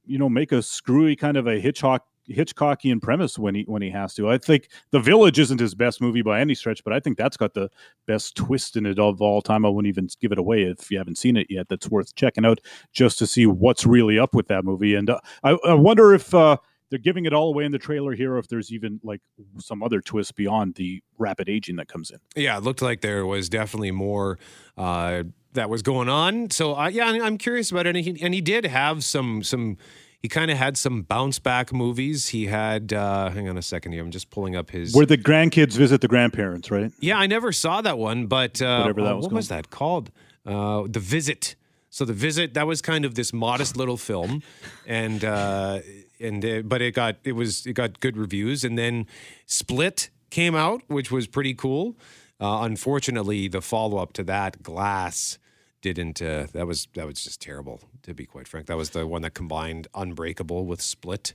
you 0.06 0.18
know 0.18 0.30
make 0.30 0.52
a 0.52 0.62
screwy 0.62 1.16
kind 1.16 1.38
of 1.38 1.48
a 1.48 1.60
Hitchcock 1.60 2.06
Hitchcockian 2.30 3.02
premise 3.02 3.38
when 3.38 3.56
he 3.56 3.64
when 3.64 3.82
he 3.82 3.90
has 3.90 4.14
to. 4.16 4.30
I 4.30 4.38
think 4.38 4.70
The 4.92 5.00
Village 5.00 5.40
isn't 5.40 5.60
his 5.60 5.76
best 5.76 6.02
movie 6.02 6.22
by 6.22 6.40
any 6.40 6.56
stretch, 6.56 6.84
but 6.84 6.94
I 6.94 7.00
think 7.00 7.18
that's 7.18 7.38
got 7.38 7.54
the 7.54 7.70
best 8.06 8.36
twist 8.36 8.78
in 8.78 8.86
it 8.86 9.00
of 9.00 9.22
all 9.22 9.42
time. 9.42 9.66
I 9.66 9.70
wouldn't 9.70 9.90
even 9.90 10.08
give 10.20 10.32
it 10.32 10.38
away 10.38 10.64
if 10.64 10.92
you 10.92 10.98
haven't 10.98 11.18
seen 11.18 11.38
it 11.38 11.48
yet. 11.50 11.68
That's 11.70 11.90
worth 11.90 12.16
checking 12.16 12.46
out 12.46 12.60
just 12.94 13.18
to 13.20 13.28
see 13.28 13.46
what's 13.46 13.86
really 13.86 14.20
up 14.20 14.34
with 14.36 14.48
that 14.48 14.66
movie. 14.66 14.96
And 14.96 15.10
uh, 15.10 15.20
I, 15.44 15.52
I 15.66 15.74
wonder 15.74 16.14
if 16.14 16.34
uh, 16.34 16.58
they're 16.92 17.00
giving 17.00 17.26
it 17.26 17.34
all 17.34 17.48
away 17.48 17.64
in 17.64 17.72
the 17.72 17.80
trailer 17.80 18.14
here, 18.14 18.38
if 18.38 18.50
there's 18.50 18.72
even 18.72 19.00
like 19.02 19.22
some 19.58 19.82
other 19.82 20.02
twist 20.02 20.36
beyond 20.36 20.76
the 20.76 21.02
rapid 21.18 21.50
aging 21.50 21.78
that 21.78 21.88
comes 21.88 22.12
in. 22.12 22.20
Yeah, 22.36 22.58
it 22.58 22.64
looked 22.64 22.82
like 22.82 23.02
there 23.02 23.26
was 23.26 23.50
definitely 23.50 23.92
more 23.92 24.38
uh, 24.78 25.24
that 25.54 25.70
was 25.70 25.82
going 25.82 26.10
on. 26.10 26.52
So 26.52 26.76
uh, 26.76 26.90
yeah, 26.90 27.06
I'm 27.08 27.38
curious 27.38 27.72
about 27.72 27.88
it. 27.88 27.96
And 27.96 28.06
he, 28.06 28.22
and 28.22 28.34
he 28.34 28.42
did 28.42 28.66
have 28.66 29.04
some 29.04 29.42
some. 29.42 29.78
He 30.20 30.28
kind 30.28 30.52
of 30.52 30.58
had 30.58 30.78
some 30.78 31.02
bounce 31.02 31.40
back 31.40 31.74
movies. 31.74 32.28
He 32.28 32.46
had. 32.46 32.94
Uh, 32.94 33.32
hang 33.32 33.50
on 33.50 33.58
a 33.58 33.62
second 33.64 33.94
here. 33.94 34.04
I'm 34.04 34.12
just 34.12 34.30
pulling 34.30 34.56
up 34.56 34.70
his. 34.70 34.94
Where 34.94 35.06
the 35.06 35.18
grandkids 35.18 35.76
visit 35.76 36.02
the 36.02 36.08
grandparents, 36.08 36.70
right? 36.70 36.92
yeah, 37.00 37.18
I 37.18 37.26
never 37.26 37.52
saw 37.52 37.82
that 37.82 37.98
one, 37.98 38.28
but 38.28 38.62
uh, 38.62 38.82
Whatever 38.82 39.02
that 39.02 39.14
uh, 39.14 39.16
was 39.16 39.24
what 39.24 39.34
was 39.34 39.48
that 39.48 39.72
called? 39.72 40.12
Uh, 40.46 40.84
the 40.88 41.00
Visit. 41.00 41.56
So 41.90 42.06
the 42.06 42.14
Visit 42.14 42.54
that 42.54 42.68
was 42.68 42.82
kind 42.82 43.04
of 43.04 43.16
this 43.16 43.34
modest 43.34 43.76
little 43.76 43.98
film, 43.98 44.44
and 44.86 45.26
uh, 45.26 45.80
and 46.22 46.46
uh, 46.46 46.62
but 46.64 46.82
it 46.82 46.94
got 46.94 47.18
it 47.24 47.34
was 47.34 47.66
it 47.66 47.74
got 47.74 48.00
good 48.00 48.18
reviews, 48.18 48.64
and 48.64 48.78
then 48.78 49.08
Split 49.46 50.10
came 50.30 50.56
out, 50.56 50.82
which 50.88 51.12
was 51.12 51.28
pretty 51.28 51.54
cool. 51.54 51.98
Uh, 52.40 52.62
unfortunately, 52.64 53.48
the 53.48 53.62
follow 53.62 53.98
up 53.98 54.14
to 54.14 54.24
that, 54.24 54.64
Glass, 54.64 55.38
didn't. 55.82 56.22
Uh, 56.22 56.48
that 56.54 56.66
was 56.68 56.88
that 56.96 57.06
was 57.06 57.24
just 57.24 57.42
terrible. 57.42 57.82
To 58.04 58.14
be 58.14 58.26
quite 58.26 58.48
frank, 58.48 58.68
that 58.68 58.78
was 58.78 58.92
the 58.92 59.06
one 59.06 59.22
that 59.22 59.34
combined 59.34 59.88
Unbreakable 59.94 60.66
with 60.66 60.82
Split. 60.82 61.34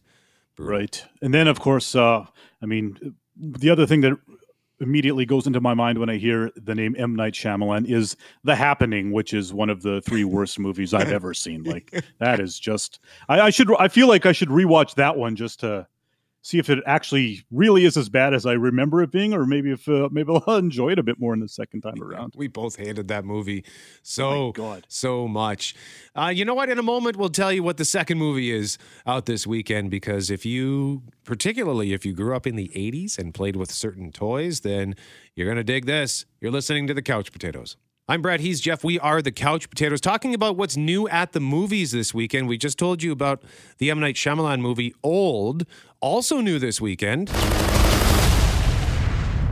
Right. 0.59 1.05
And 1.21 1.35
then, 1.35 1.49
of 1.49 1.61
course, 1.61 1.95
uh, 1.95 2.25
I 2.62 2.66
mean, 2.66 3.14
the 3.37 3.71
other 3.71 3.87
thing 3.87 4.00
that 4.00 4.19
immediately 4.80 5.25
goes 5.25 5.47
into 5.47 5.61
my 5.61 5.75
mind 5.75 5.99
when 5.99 6.11
I 6.11 6.16
hear 6.16 6.50
the 6.56 6.75
name 6.75 6.95
M. 6.99 7.14
Night 7.14 7.33
Shyamalan 7.33 7.88
is 7.88 8.16
The 8.45 8.54
Happening, 8.54 9.12
which 9.12 9.33
is 9.33 9.52
one 9.52 9.71
of 9.71 9.83
the 9.83 10.00
three 10.02 10.25
worst 10.37 10.59
movies 10.59 10.95
I've 10.95 11.12
ever 11.12 11.35
seen. 11.35 11.62
Like, 11.62 12.04
that 12.18 12.40
is 12.40 12.59
just, 12.59 13.00
I, 13.28 13.40
I 13.40 13.50
should, 13.50 13.75
I 13.78 13.88
feel 13.88 14.09
like 14.09 14.26
I 14.26 14.33
should 14.33 14.49
rewatch 14.49 14.95
that 14.95 15.16
one 15.16 15.37
just 15.37 15.61
to 15.61 15.87
see 16.47 16.61
if 16.61 16.71
it 16.71 16.79
actually 16.87 17.45
really 17.50 17.85
is 17.85 17.97
as 17.97 18.09
bad 18.09 18.33
as 18.33 18.47
I 18.47 18.53
remember 18.53 19.03
it 19.03 19.11
being, 19.11 19.35
or 19.35 19.45
maybe 19.47 19.73
if 19.73 19.88
uh, 19.88 20.09
maybe 20.12 20.33
I'll 20.47 20.57
enjoy 20.57 20.91
it 20.93 20.99
a 20.99 21.03
bit 21.03 21.19
more 21.19 21.35
in 21.35 21.41
the 21.41 21.49
second 21.49 21.81
time 21.81 22.00
around. 22.00 22.35
We 22.37 22.47
both 22.47 22.76
hated 22.76 23.09
that 23.09 23.25
movie 23.25 23.65
Oh 23.67 23.71
so 24.05 24.53
God. 24.53 24.87
so 24.88 25.26
much. 25.26 25.75
Uh, 26.15 26.33
you 26.33 26.45
know 26.45 26.55
what? 26.55 26.69
In 26.69 26.79
a 26.79 26.85
moment, 26.85 27.17
we'll 27.17 27.31
tell 27.31 27.53
you 27.53 27.65
what 27.65 27.79
the 27.79 27.85
second 27.85 28.19
movie 28.19 28.53
is 28.53 28.79
out 29.09 29.26
this 29.26 29.45
weekend. 29.45 29.91
Because 29.91 30.31
if 30.31 30.47
you, 30.47 31.03
particularly 31.25 31.93
if 31.93 32.07
you 32.07 32.12
grew 32.12 32.37
up 32.37 32.47
in 32.47 32.55
the 32.55 32.69
'80s 32.69 33.19
and 33.19 33.35
played 33.35 33.57
with 33.57 33.73
certain 33.73 34.12
toys, 34.12 34.61
then 34.61 34.95
you're 35.35 35.49
gonna 35.49 35.65
dig 35.65 35.87
this. 35.87 36.26
You're 36.41 36.53
listening 36.53 36.87
to 36.87 36.95
the 36.95 37.03
Couch 37.03 37.33
Potatoes. 37.33 37.76
I'm 38.08 38.22
Brad. 38.22 38.38
He's 38.38 38.60
Jeff. 38.60 38.84
We 38.84 39.00
are 39.00 39.20
the 39.20 39.32
Couch 39.32 39.68
Potatoes, 39.68 40.00
talking 40.00 40.32
about 40.32 40.56
what's 40.56 40.76
new 40.76 41.08
at 41.08 41.32
the 41.32 41.40
movies 41.40 41.90
this 41.90 42.14
weekend. 42.14 42.46
We 42.46 42.56
just 42.56 42.78
told 42.78 43.02
you 43.02 43.10
about 43.10 43.42
the 43.78 43.90
M 43.90 43.98
Night 43.98 44.14
Shyamalan 44.14 44.60
movie 44.60 44.94
Old, 45.02 45.66
also 46.00 46.40
new 46.40 46.60
this 46.60 46.80
weekend. 46.80 47.30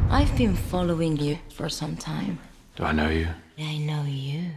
I've 0.08 0.32
been 0.36 0.54
following 0.54 1.16
you 1.16 1.36
for 1.52 1.68
some 1.68 1.96
time. 1.96 2.38
Do 2.76 2.84
I 2.84 2.92
know 2.92 3.08
you? 3.08 3.26
I 3.58 3.78
know 3.78 4.04
you, 4.04 4.52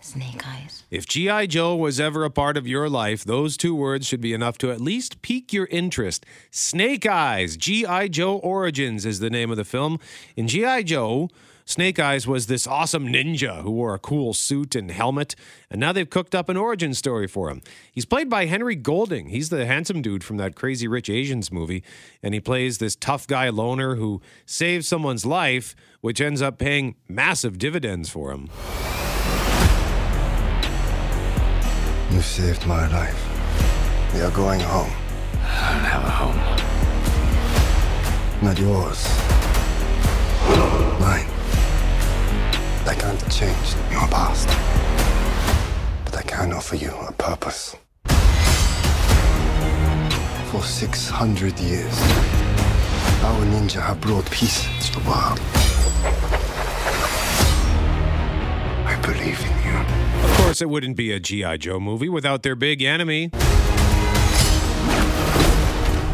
Snake 0.00 0.44
Eyes. 0.44 0.82
If 0.90 1.06
G.I. 1.06 1.46
Joe 1.46 1.76
was 1.76 2.00
ever 2.00 2.24
a 2.24 2.30
part 2.30 2.56
of 2.56 2.66
your 2.66 2.88
life, 2.88 3.24
those 3.24 3.56
two 3.56 3.72
words 3.72 4.04
should 4.04 4.20
be 4.20 4.32
enough 4.32 4.58
to 4.58 4.72
at 4.72 4.80
least 4.80 5.22
pique 5.22 5.52
your 5.52 5.66
interest. 5.66 6.26
Snake 6.50 7.06
Eyes, 7.06 7.56
G.I. 7.56 8.08
Joe 8.08 8.38
Origins 8.38 9.06
is 9.06 9.20
the 9.20 9.30
name 9.30 9.52
of 9.52 9.56
the 9.56 9.64
film. 9.64 10.00
In 10.34 10.48
G.I. 10.48 10.82
Joe, 10.82 11.28
Snake 11.68 11.98
Eyes 11.98 12.26
was 12.26 12.46
this 12.46 12.66
awesome 12.66 13.08
ninja 13.08 13.60
who 13.60 13.70
wore 13.72 13.92
a 13.92 13.98
cool 13.98 14.32
suit 14.32 14.74
and 14.74 14.90
helmet, 14.90 15.34
and 15.70 15.78
now 15.78 15.92
they've 15.92 16.08
cooked 16.08 16.34
up 16.34 16.48
an 16.48 16.56
origin 16.56 16.94
story 16.94 17.26
for 17.26 17.50
him. 17.50 17.60
He's 17.92 18.06
played 18.06 18.30
by 18.30 18.46
Henry 18.46 18.74
Golding. 18.74 19.28
He's 19.28 19.50
the 19.50 19.66
handsome 19.66 20.00
dude 20.00 20.24
from 20.24 20.38
that 20.38 20.54
Crazy 20.54 20.88
Rich 20.88 21.10
Asians 21.10 21.52
movie, 21.52 21.84
and 22.22 22.32
he 22.32 22.40
plays 22.40 22.78
this 22.78 22.96
tough 22.96 23.26
guy 23.26 23.50
loner 23.50 23.96
who 23.96 24.22
saves 24.46 24.88
someone's 24.88 25.26
life, 25.26 25.76
which 26.00 26.22
ends 26.22 26.40
up 26.40 26.56
paying 26.56 26.94
massive 27.06 27.58
dividends 27.58 28.08
for 28.08 28.32
him. 28.32 28.48
You 32.10 32.22
saved 32.22 32.66
my 32.66 32.90
life. 32.90 34.14
We 34.14 34.22
are 34.22 34.30
going 34.30 34.60
home. 34.60 34.90
I 35.42 35.74
don't 35.74 35.84
have 35.84 36.02
a 36.02 36.08
home. 36.08 36.38
Not 38.42 38.58
yours. 38.58 39.06
Mine. 42.88 42.96
I 42.96 43.00
can't 43.00 43.30
change 43.30 43.74
your 43.90 44.08
past. 44.08 44.48
But 46.04 46.16
I 46.16 46.22
can 46.22 46.52
offer 46.52 46.76
you 46.76 46.90
a 46.90 47.12
purpose. 47.12 47.76
For 50.50 50.62
600 50.62 51.60
years, 51.60 52.00
our 53.22 53.44
ninja 53.46 53.80
have 53.82 54.00
brought 54.00 54.30
peace 54.30 54.66
to 54.86 54.92
the 54.98 55.00
world. 55.00 55.40
I 58.86 58.98
believe 59.02 59.40
in 59.40 59.52
you. 59.66 59.78
Of 60.24 60.36
course, 60.38 60.62
it 60.62 60.70
wouldn't 60.70 60.96
be 60.96 61.12
a 61.12 61.20
G.I. 61.20 61.58
Joe 61.58 61.78
movie 61.80 62.08
without 62.08 62.42
their 62.42 62.56
big 62.56 62.82
enemy. 62.82 63.30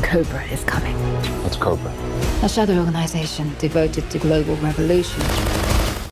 Cobra 0.02 0.42
is 0.50 0.64
coming. 0.64 0.96
What's 1.42 1.56
Cobra? 1.56 1.92
A 2.42 2.48
shadow 2.48 2.78
organization 2.78 3.54
devoted 3.58 4.10
to 4.10 4.18
global 4.18 4.56
revolution. 4.56 5.22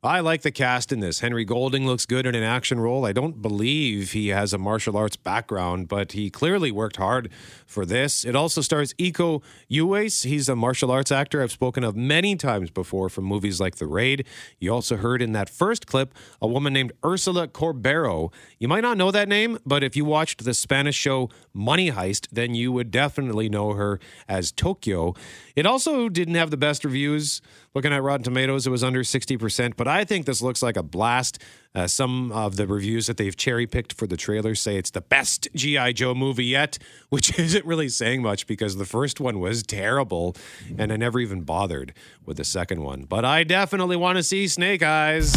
I 0.04 0.18
like 0.18 0.42
the 0.42 0.50
cast 0.50 0.90
in 0.90 0.98
this. 0.98 1.20
Henry 1.20 1.44
Golding 1.44 1.86
looks 1.86 2.06
good 2.06 2.26
in 2.26 2.34
an 2.34 2.42
action 2.42 2.80
role. 2.80 3.06
I 3.06 3.12
don't 3.12 3.40
believe 3.40 4.10
he 4.10 4.28
has 4.28 4.52
a 4.52 4.58
martial 4.58 4.96
arts 4.96 5.14
background, 5.14 5.86
but 5.86 6.10
he 6.10 6.28
clearly 6.28 6.72
worked 6.72 6.96
hard 6.96 7.30
for 7.66 7.86
this. 7.86 8.24
It 8.24 8.34
also 8.34 8.62
stars 8.62 8.94
Iko 8.94 9.44
Uwais. 9.70 10.24
He's 10.24 10.48
a 10.48 10.56
martial 10.56 10.90
arts 10.90 11.12
actor 11.12 11.40
I've 11.40 11.52
spoken 11.52 11.84
of 11.84 11.94
many 11.94 12.34
times 12.34 12.68
before 12.68 13.10
from 13.10 13.26
movies 13.26 13.60
like 13.60 13.76
The 13.76 13.86
Raid. 13.86 14.26
You 14.58 14.74
also 14.74 14.96
heard 14.96 15.22
in 15.22 15.30
that 15.34 15.48
first 15.48 15.86
clip 15.86 16.14
a 16.40 16.48
woman 16.48 16.72
named 16.72 16.90
Ursula 17.04 17.46
Corbero. 17.46 18.32
You 18.58 18.66
might 18.66 18.80
not 18.80 18.96
know 18.96 19.12
that 19.12 19.28
name, 19.28 19.60
but 19.64 19.84
if 19.84 19.94
you 19.94 20.04
watched 20.04 20.42
the 20.42 20.52
Spanish 20.52 20.96
show 20.96 21.30
Money 21.54 21.92
Heist, 21.92 22.26
then 22.32 22.56
you 22.56 22.72
would 22.72 22.90
definitely 22.90 23.48
know 23.48 23.74
her 23.74 24.00
as 24.28 24.50
Tokyo. 24.50 25.14
It 25.54 25.64
also 25.64 26.08
didn't 26.08 26.34
have 26.34 26.50
the 26.50 26.56
best 26.56 26.84
reviews. 26.84 27.40
Looking 27.72 27.92
at 27.92 28.02
Rotten 28.02 28.24
Tomatoes, 28.24 28.66
it 28.66 28.70
was 28.70 28.84
under 28.84 29.02
60%, 29.02 29.76
but 29.76 29.88
I 29.92 30.04
think 30.04 30.26
this 30.26 30.42
looks 30.42 30.62
like 30.62 30.76
a 30.76 30.82
blast. 30.82 31.38
Uh, 31.74 31.86
some 31.86 32.30
of 32.32 32.56
the 32.56 32.66
reviews 32.66 33.06
that 33.06 33.16
they've 33.16 33.36
cherry 33.36 33.66
picked 33.66 33.94
for 33.94 34.06
the 34.06 34.16
trailer 34.16 34.54
say 34.54 34.76
it's 34.76 34.90
the 34.90 35.00
best 35.00 35.48
G.I. 35.54 35.92
Joe 35.92 36.14
movie 36.14 36.44
yet, 36.44 36.78
which 37.08 37.38
isn't 37.38 37.64
really 37.64 37.88
saying 37.88 38.22
much 38.22 38.46
because 38.46 38.76
the 38.76 38.84
first 38.84 39.20
one 39.20 39.40
was 39.40 39.62
terrible 39.62 40.36
and 40.76 40.92
I 40.92 40.96
never 40.96 41.18
even 41.20 41.42
bothered 41.42 41.94
with 42.26 42.36
the 42.36 42.44
second 42.44 42.82
one. 42.82 43.04
But 43.04 43.24
I 43.24 43.44
definitely 43.44 43.96
want 43.96 44.16
to 44.16 44.22
see 44.22 44.48
Snake 44.48 44.82
Eyes. 44.82 45.34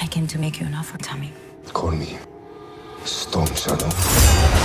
I 0.00 0.06
came 0.10 0.26
to 0.28 0.38
make 0.38 0.60
you 0.60 0.66
an 0.66 0.74
offer, 0.74 0.98
Tommy. 0.98 1.32
Call 1.72 1.90
me 1.92 2.18
Storm 3.04 3.46
Shadow. 3.54 4.63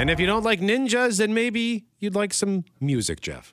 And 0.00 0.08
if 0.08 0.18
you 0.18 0.24
don't 0.24 0.44
like 0.44 0.60
ninjas, 0.60 1.18
then 1.18 1.34
maybe 1.34 1.84
you'd 1.98 2.14
like 2.14 2.32
some 2.32 2.64
music, 2.80 3.20
Jeff. 3.20 3.52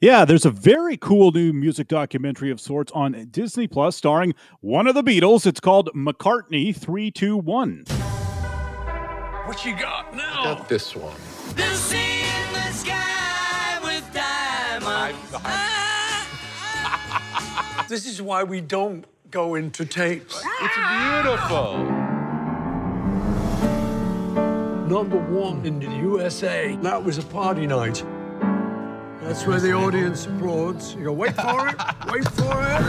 Yeah, 0.00 0.24
there's 0.24 0.44
a 0.44 0.50
very 0.50 0.96
cool 0.96 1.30
new 1.30 1.52
music 1.52 1.86
documentary 1.86 2.50
of 2.50 2.60
sorts 2.60 2.90
on 2.96 3.28
Disney 3.30 3.68
Plus 3.68 3.94
starring 3.94 4.34
one 4.60 4.88
of 4.88 4.96
the 4.96 5.04
Beatles. 5.04 5.46
It's 5.46 5.60
called 5.60 5.88
McCartney 5.94 6.74
321. 6.74 7.84
What 9.44 9.64
you 9.64 9.78
got 9.78 10.16
now? 10.16 10.42
Got 10.42 10.68
this 10.68 10.96
one. 10.96 11.14
Ah, 14.90 15.12
ah. 15.44 16.24
This 17.88 18.04
is 18.04 18.20
why 18.20 18.42
we 18.42 18.60
don't 18.60 19.06
go 19.30 19.54
into 19.54 19.84
tapes. 19.84 20.42
Ah. 20.44 20.64
It's 20.64 20.74
beautiful. 21.22 22.07
Number 24.88 25.18
one 25.18 25.66
in 25.66 25.78
the 25.80 25.90
USA. 25.96 26.74
That 26.76 27.04
was 27.04 27.18
a 27.18 27.22
party 27.22 27.66
night. 27.66 28.02
That's 29.20 29.46
where 29.46 29.60
the 29.60 29.72
audience 29.74 30.24
applauds. 30.26 30.94
You 30.94 31.04
go, 31.04 31.12
wait 31.12 31.34
for 31.34 31.68
it, 31.68 31.76
wait 32.10 32.24
for 32.30 32.62
it. 32.62 32.80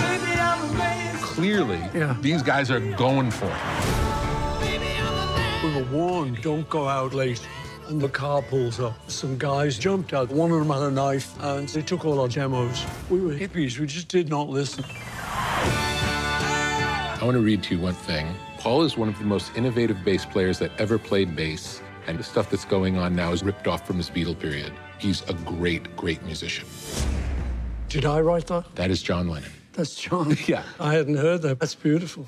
Baby. 0.00 1.18
Clearly, 1.20 1.80
Yeah. 1.94 2.16
these 2.22 2.42
guys 2.42 2.70
are 2.70 2.80
going 2.96 3.30
for 3.30 3.44
it. 3.44 3.52
We 5.62 5.74
were 5.76 5.84
warned, 5.92 6.40
don't 6.40 6.66
go 6.70 6.88
out 6.88 7.12
late. 7.12 7.46
And 7.88 8.00
the 8.00 8.08
car 8.08 8.40
pulls 8.40 8.80
up. 8.80 8.94
Some 9.10 9.36
guys 9.36 9.78
jumped 9.78 10.14
out. 10.14 10.30
One 10.30 10.50
of 10.50 10.58
them 10.60 10.68
had 10.70 10.82
a 10.82 10.90
knife, 10.90 11.34
and 11.42 11.68
they 11.68 11.82
took 11.82 12.04
all 12.06 12.20
our 12.20 12.28
demos. 12.28 12.84
We 13.10 13.20
were 13.20 13.32
hippies. 13.34 13.78
We 13.78 13.86
just 13.86 14.08
did 14.08 14.28
not 14.30 14.48
listen. 14.48 14.84
I 17.10 17.18
want 17.22 17.34
to 17.34 17.40
read 17.42 17.62
to 17.64 17.74
you 17.76 17.80
one 17.82 17.94
thing. 17.94 18.34
Paul 18.58 18.82
is 18.82 18.96
one 18.96 19.08
of 19.08 19.16
the 19.18 19.24
most 19.24 19.56
innovative 19.56 20.04
bass 20.04 20.26
players 20.26 20.58
that 20.58 20.72
ever 20.78 20.98
played 20.98 21.36
bass, 21.36 21.80
and 22.08 22.18
the 22.18 22.24
stuff 22.24 22.50
that's 22.50 22.64
going 22.64 22.98
on 22.98 23.14
now 23.14 23.30
is 23.32 23.44
ripped 23.44 23.68
off 23.68 23.86
from 23.86 23.96
his 23.98 24.10
Beatle 24.10 24.36
period. 24.38 24.72
He's 24.98 25.22
a 25.28 25.32
great, 25.32 25.94
great 25.96 26.20
musician. 26.24 26.66
Did 27.88 28.04
I 28.04 28.20
write 28.20 28.48
that? 28.48 28.74
That 28.74 28.90
is 28.90 29.00
John 29.00 29.28
Lennon. 29.28 29.52
That's 29.74 29.94
John. 29.94 30.36
Yeah. 30.48 30.64
I 30.80 30.94
hadn't 30.94 31.16
heard 31.16 31.42
that. 31.42 31.60
That's 31.60 31.76
beautiful. 31.76 32.26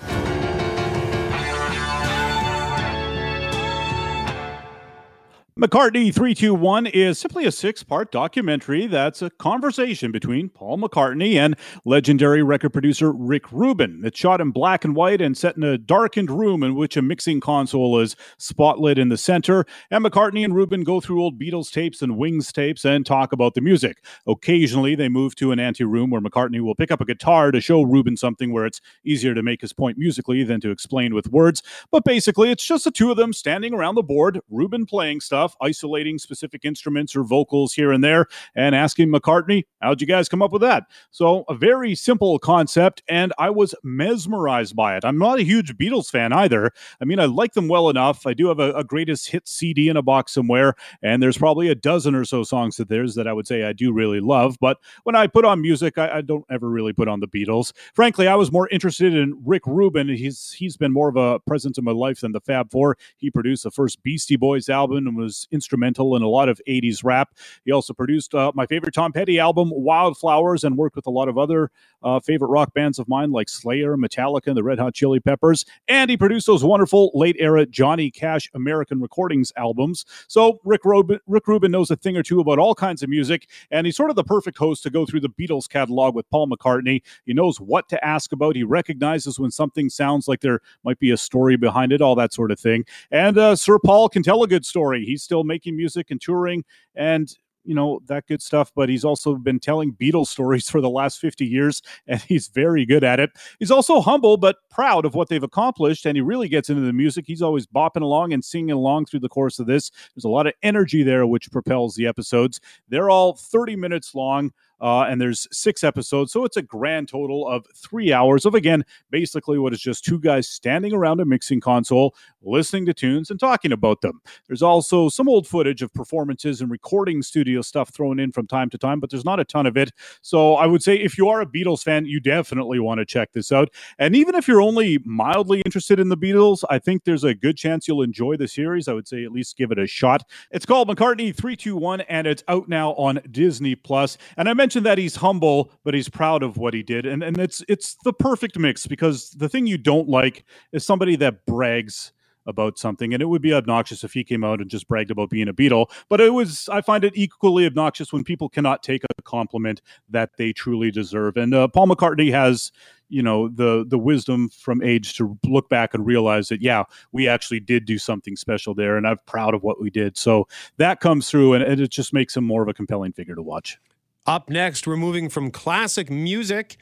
McCartney 5.60 6.04
321 6.04 6.86
is 6.86 7.18
simply 7.18 7.44
a 7.44 7.52
six 7.52 7.82
part 7.82 8.10
documentary 8.10 8.86
that's 8.86 9.20
a 9.20 9.28
conversation 9.28 10.10
between 10.10 10.48
Paul 10.48 10.78
McCartney 10.78 11.34
and 11.34 11.54
legendary 11.84 12.42
record 12.42 12.70
producer 12.70 13.12
Rick 13.12 13.52
Rubin. 13.52 14.00
It's 14.02 14.18
shot 14.18 14.40
in 14.40 14.52
black 14.52 14.86
and 14.86 14.96
white 14.96 15.20
and 15.20 15.36
set 15.36 15.58
in 15.58 15.62
a 15.62 15.76
darkened 15.76 16.30
room 16.30 16.62
in 16.62 16.76
which 16.76 16.96
a 16.96 17.02
mixing 17.02 17.40
console 17.40 18.00
is 18.00 18.16
spotlit 18.38 18.96
in 18.96 19.10
the 19.10 19.18
center. 19.18 19.66
And 19.90 20.02
McCartney 20.02 20.46
and 20.46 20.54
Rubin 20.54 20.82
go 20.82 20.98
through 20.98 21.22
old 21.22 21.38
Beatles 21.38 21.70
tapes 21.70 22.00
and 22.00 22.16
Wings 22.16 22.50
tapes 22.52 22.86
and 22.86 23.04
talk 23.04 23.30
about 23.30 23.52
the 23.52 23.60
music. 23.60 24.02
Occasionally, 24.26 24.94
they 24.94 25.10
move 25.10 25.34
to 25.34 25.52
an 25.52 25.60
ante 25.60 25.84
room 25.84 26.08
where 26.08 26.22
McCartney 26.22 26.62
will 26.62 26.74
pick 26.74 26.90
up 26.90 27.02
a 27.02 27.04
guitar 27.04 27.50
to 27.50 27.60
show 27.60 27.82
Rubin 27.82 28.16
something 28.16 28.50
where 28.50 28.64
it's 28.64 28.80
easier 29.04 29.34
to 29.34 29.42
make 29.42 29.60
his 29.60 29.74
point 29.74 29.98
musically 29.98 30.42
than 30.42 30.62
to 30.62 30.70
explain 30.70 31.14
with 31.14 31.30
words. 31.30 31.62
But 31.90 32.02
basically, 32.02 32.50
it's 32.50 32.64
just 32.64 32.84
the 32.84 32.90
two 32.90 33.10
of 33.10 33.18
them 33.18 33.34
standing 33.34 33.74
around 33.74 33.96
the 33.96 34.02
board, 34.02 34.40
Rubin 34.48 34.86
playing 34.86 35.20
stuff 35.20 35.49
stuff, 35.50 35.56
isolating 35.62 36.18
specific 36.18 36.64
instruments 36.64 37.14
or 37.16 37.24
vocals 37.24 37.74
here 37.74 37.92
and 37.92 38.02
there, 38.02 38.26
and 38.54 38.74
asking 38.74 39.08
McCartney, 39.10 39.64
How'd 39.80 40.00
you 40.00 40.06
guys 40.06 40.28
come 40.28 40.42
up 40.42 40.52
with 40.52 40.62
that? 40.62 40.84
So, 41.10 41.44
a 41.48 41.54
very 41.54 41.94
simple 41.94 42.38
concept, 42.38 43.02
and 43.08 43.32
I 43.38 43.50
was 43.50 43.74
mesmerized 43.82 44.76
by 44.76 44.96
it. 44.96 45.04
I'm 45.04 45.18
not 45.18 45.38
a 45.38 45.42
huge 45.42 45.76
Beatles 45.76 46.10
fan 46.10 46.32
either. 46.32 46.70
I 47.00 47.04
mean, 47.04 47.18
I 47.18 47.24
like 47.24 47.54
them 47.54 47.68
well 47.68 47.88
enough. 47.88 48.26
I 48.26 48.34
do 48.34 48.48
have 48.48 48.58
a, 48.58 48.72
a 48.74 48.84
greatest 48.84 49.28
hit 49.30 49.48
CD 49.48 49.88
in 49.88 49.96
a 49.96 50.02
box 50.02 50.32
somewhere, 50.32 50.74
and 51.02 51.22
there's 51.22 51.38
probably 51.38 51.68
a 51.68 51.74
dozen 51.74 52.14
or 52.14 52.24
so 52.24 52.42
songs 52.42 52.78
of 52.78 52.88
theirs 52.88 53.14
that 53.14 53.26
I 53.26 53.32
would 53.32 53.46
say 53.46 53.64
I 53.64 53.72
do 53.72 53.92
really 53.92 54.20
love. 54.20 54.56
But 54.60 54.78
when 55.04 55.16
I 55.16 55.26
put 55.26 55.44
on 55.44 55.62
music, 55.62 55.96
I, 55.96 56.18
I 56.18 56.20
don't 56.20 56.44
ever 56.50 56.68
really 56.68 56.92
put 56.92 57.08
on 57.08 57.20
the 57.20 57.28
Beatles. 57.28 57.72
Frankly, 57.94 58.26
I 58.26 58.34
was 58.34 58.52
more 58.52 58.68
interested 58.68 59.14
in 59.14 59.40
Rick 59.44 59.66
Rubin. 59.66 60.08
He's 60.08 60.52
he's 60.52 60.76
been 60.76 60.92
more 60.92 61.08
of 61.08 61.16
a 61.16 61.40
presence 61.40 61.78
in 61.78 61.84
my 61.84 61.92
life 61.92 62.20
than 62.20 62.32
the 62.32 62.40
Fab 62.40 62.70
Four. 62.70 62.98
He 63.16 63.30
produced 63.30 63.64
the 63.64 63.70
first 63.70 64.02
Beastie 64.02 64.36
Boys 64.36 64.68
album 64.68 65.06
and 65.06 65.16
was 65.16 65.29
instrumental 65.50 66.16
in 66.16 66.22
a 66.22 66.28
lot 66.28 66.48
of 66.48 66.60
80s 66.68 67.04
rap. 67.04 67.34
He 67.64 67.72
also 67.72 67.92
produced 67.92 68.34
uh, 68.34 68.52
my 68.54 68.66
favorite 68.66 68.94
Tom 68.94 69.12
Petty 69.12 69.38
album, 69.38 69.70
Wildflowers, 69.72 70.64
and 70.64 70.76
worked 70.76 70.96
with 70.96 71.06
a 71.06 71.10
lot 71.10 71.28
of 71.28 71.38
other 71.38 71.70
uh, 72.02 72.20
favorite 72.20 72.48
rock 72.48 72.74
bands 72.74 72.98
of 72.98 73.08
mine 73.08 73.30
like 73.32 73.48
Slayer, 73.48 73.96
Metallica, 73.96 74.48
and 74.48 74.56
the 74.56 74.62
Red 74.62 74.78
Hot 74.78 74.94
Chili 74.94 75.20
Peppers. 75.20 75.64
And 75.88 76.10
he 76.10 76.16
produced 76.16 76.46
those 76.46 76.64
wonderful 76.64 77.10
late 77.14 77.36
era 77.38 77.66
Johnny 77.66 78.10
Cash 78.10 78.50
American 78.54 79.00
Recordings 79.00 79.52
albums. 79.56 80.04
So 80.28 80.60
Rick 80.64 80.84
Rubin, 80.84 81.20
Rick 81.26 81.46
Rubin 81.48 81.70
knows 81.70 81.90
a 81.90 81.96
thing 81.96 82.16
or 82.16 82.22
two 82.22 82.40
about 82.40 82.58
all 82.58 82.74
kinds 82.74 83.02
of 83.02 83.08
music, 83.08 83.48
and 83.70 83.86
he's 83.86 83.96
sort 83.96 84.10
of 84.10 84.16
the 84.16 84.24
perfect 84.24 84.58
host 84.58 84.82
to 84.84 84.90
go 84.90 85.04
through 85.06 85.20
the 85.20 85.28
Beatles 85.28 85.68
catalog 85.68 86.14
with 86.14 86.28
Paul 86.30 86.48
McCartney. 86.48 87.02
He 87.26 87.34
knows 87.34 87.60
what 87.60 87.88
to 87.90 88.04
ask 88.04 88.32
about. 88.32 88.56
He 88.56 88.62
recognizes 88.62 89.38
when 89.38 89.50
something 89.50 89.90
sounds 89.90 90.28
like 90.28 90.40
there 90.40 90.60
might 90.84 90.98
be 90.98 91.10
a 91.10 91.16
story 91.16 91.56
behind 91.56 91.92
it, 91.92 92.00
all 92.00 92.14
that 92.16 92.32
sort 92.32 92.50
of 92.50 92.58
thing. 92.58 92.84
And 93.10 93.38
uh, 93.38 93.56
Sir 93.56 93.78
Paul 93.78 94.08
can 94.08 94.22
tell 94.22 94.42
a 94.42 94.48
good 94.48 94.64
story. 94.64 95.04
He's 95.20 95.24
still 95.24 95.44
making 95.44 95.76
music 95.76 96.10
and 96.10 96.20
touring, 96.20 96.64
and 96.94 97.30
you 97.64 97.74
know 97.74 98.00
that 98.06 98.26
good 98.26 98.40
stuff 98.40 98.72
but 98.74 98.88
he's 98.88 99.04
also 99.04 99.34
been 99.34 99.60
telling 99.60 99.92
beatles 99.92 100.28
stories 100.28 100.70
for 100.70 100.80
the 100.80 100.88
last 100.88 101.18
50 101.18 101.44
years 101.44 101.82
and 102.06 102.18
he's 102.22 102.48
very 102.48 102.86
good 102.86 103.04
at 103.04 103.20
it. 103.20 103.30
He's 103.58 103.70
also 103.70 104.00
humble 104.00 104.38
but 104.38 104.56
proud 104.70 105.04
of 105.04 105.14
what 105.14 105.28
they've 105.28 105.42
accomplished 105.42 106.06
and 106.06 106.16
he 106.16 106.22
really 106.22 106.48
gets 106.48 106.70
into 106.70 106.80
the 106.80 106.92
music. 106.94 107.26
He's 107.26 107.42
always 107.42 107.66
bopping 107.66 108.00
along 108.00 108.32
and 108.32 108.42
singing 108.42 108.70
along 108.70 109.06
through 109.06 109.20
the 109.20 109.28
course 109.28 109.58
of 109.58 109.66
this. 109.66 109.90
There's 110.14 110.24
a 110.24 110.30
lot 110.30 110.46
of 110.46 110.54
energy 110.62 111.02
there 111.02 111.26
which 111.26 111.50
propels 111.52 111.94
the 111.94 112.06
episodes. 112.06 112.60
They're 112.88 113.10
all 113.10 113.34
30 113.34 113.76
minutes 113.76 114.14
long 114.14 114.52
uh, 114.80 115.02
and 115.02 115.20
there's 115.20 115.46
six 115.52 115.84
episodes. 115.84 116.32
So 116.32 116.44
it's 116.44 116.56
a 116.56 116.62
grand 116.62 117.08
total 117.08 117.46
of 117.48 117.66
three 117.74 118.12
hours 118.12 118.44
of, 118.46 118.54
again, 118.54 118.84
basically 119.10 119.58
what 119.58 119.72
is 119.72 119.80
just 119.80 120.04
two 120.04 120.18
guys 120.18 120.48
standing 120.48 120.92
around 120.92 121.20
a 121.20 121.24
mixing 121.24 121.60
console, 121.60 122.14
listening 122.42 122.86
to 122.86 122.94
tunes 122.94 123.30
and 123.30 123.38
talking 123.38 123.72
about 123.72 124.00
them. 124.00 124.20
There's 124.46 124.62
also 124.62 125.08
some 125.08 125.28
old 125.28 125.46
footage 125.46 125.82
of 125.82 125.92
performances 125.92 126.60
and 126.60 126.70
recording 126.70 127.22
studio 127.22 127.62
stuff 127.62 127.90
thrown 127.90 128.18
in 128.18 128.32
from 128.32 128.46
time 128.46 128.70
to 128.70 128.78
time, 128.78 129.00
but 129.00 129.10
there's 129.10 129.24
not 129.24 129.40
a 129.40 129.44
ton 129.44 129.66
of 129.66 129.76
it. 129.76 129.92
So 130.22 130.54
I 130.54 130.66
would 130.66 130.82
say 130.82 130.96
if 130.96 131.18
you 131.18 131.28
are 131.28 131.40
a 131.40 131.46
Beatles 131.46 131.82
fan, 131.82 132.06
you 132.06 132.20
definitely 132.20 132.78
want 132.78 132.98
to 132.98 133.04
check 133.04 133.32
this 133.32 133.52
out. 133.52 133.70
And 133.98 134.16
even 134.16 134.34
if 134.34 134.48
you're 134.48 134.62
only 134.62 134.98
mildly 135.04 135.62
interested 135.64 136.00
in 136.00 136.08
the 136.08 136.16
Beatles, 136.16 136.64
I 136.70 136.78
think 136.78 137.04
there's 137.04 137.24
a 137.24 137.34
good 137.34 137.56
chance 137.56 137.86
you'll 137.86 138.02
enjoy 138.02 138.36
the 138.36 138.48
series. 138.48 138.88
I 138.88 138.92
would 138.92 139.08
say 139.08 139.24
at 139.24 139.32
least 139.32 139.56
give 139.56 139.70
it 139.70 139.78
a 139.78 139.86
shot. 139.86 140.24
It's 140.50 140.66
called 140.66 140.88
McCartney 140.88 141.34
321 141.34 142.02
and 142.02 142.26
it's 142.26 142.44
out 142.48 142.68
now 142.68 142.92
on 142.92 143.20
Disney 143.30 143.74
Plus. 143.74 144.16
And 144.36 144.48
I 144.48 144.54
mentioned 144.70 144.86
that 144.86 144.98
he's 144.98 145.16
humble, 145.16 145.72
but 145.82 145.94
he's 145.94 146.08
proud 146.08 146.44
of 146.44 146.56
what 146.56 146.74
he 146.74 146.84
did. 146.84 147.04
And 147.04 147.24
and 147.24 147.38
it's 147.38 147.64
it's 147.66 147.96
the 148.04 148.12
perfect 148.12 148.56
mix 148.56 148.86
because 148.86 149.32
the 149.32 149.48
thing 149.48 149.66
you 149.66 149.76
don't 149.76 150.08
like 150.08 150.44
is 150.70 150.86
somebody 150.86 151.16
that 151.16 151.44
brags 151.44 152.12
about 152.46 152.78
something. 152.78 153.12
And 153.12 153.20
it 153.20 153.26
would 153.26 153.42
be 153.42 153.52
obnoxious 153.52 154.04
if 154.04 154.12
he 154.12 154.22
came 154.22 154.44
out 154.44 154.60
and 154.60 154.70
just 154.70 154.86
bragged 154.86 155.10
about 155.10 155.28
being 155.28 155.48
a 155.48 155.52
Beatle. 155.52 155.90
But 156.08 156.20
it 156.20 156.30
was, 156.30 156.68
I 156.70 156.80
find 156.80 157.04
it 157.04 157.12
equally 157.16 157.66
obnoxious 157.66 158.12
when 158.12 158.24
people 158.24 158.48
cannot 158.48 158.82
take 158.82 159.02
a 159.04 159.22
compliment 159.22 159.82
that 160.08 160.30
they 160.38 160.52
truly 160.52 160.90
deserve. 160.90 161.36
And 161.36 161.52
uh, 161.52 161.68
Paul 161.68 161.88
McCartney 161.88 162.30
has, 162.30 162.72
you 163.08 163.22
know, 163.22 163.48
the 163.48 163.84
the 163.86 163.98
wisdom 163.98 164.48
from 164.50 164.82
age 164.82 165.16
to 165.16 165.36
look 165.44 165.68
back 165.68 165.94
and 165.94 166.06
realize 166.06 166.48
that, 166.48 166.62
yeah, 166.62 166.84
we 167.10 167.26
actually 167.26 167.60
did 167.60 167.84
do 167.86 167.98
something 167.98 168.36
special 168.36 168.72
there, 168.72 168.96
and 168.96 169.04
I'm 169.04 169.18
proud 169.26 169.52
of 169.52 169.64
what 169.64 169.80
we 169.80 169.90
did. 169.90 170.16
So 170.16 170.46
that 170.76 171.00
comes 171.00 171.28
through, 171.28 171.54
and, 171.54 171.64
and 171.64 171.80
it 171.80 171.90
just 171.90 172.12
makes 172.12 172.36
him 172.36 172.44
more 172.44 172.62
of 172.62 172.68
a 172.68 172.74
compelling 172.74 173.12
figure 173.12 173.34
to 173.34 173.42
watch. 173.42 173.78
Up 174.26 174.50
next, 174.50 174.86
we're 174.86 174.98
moving 174.98 175.30
from 175.30 175.50
classic 175.50 176.10
music 176.10 176.76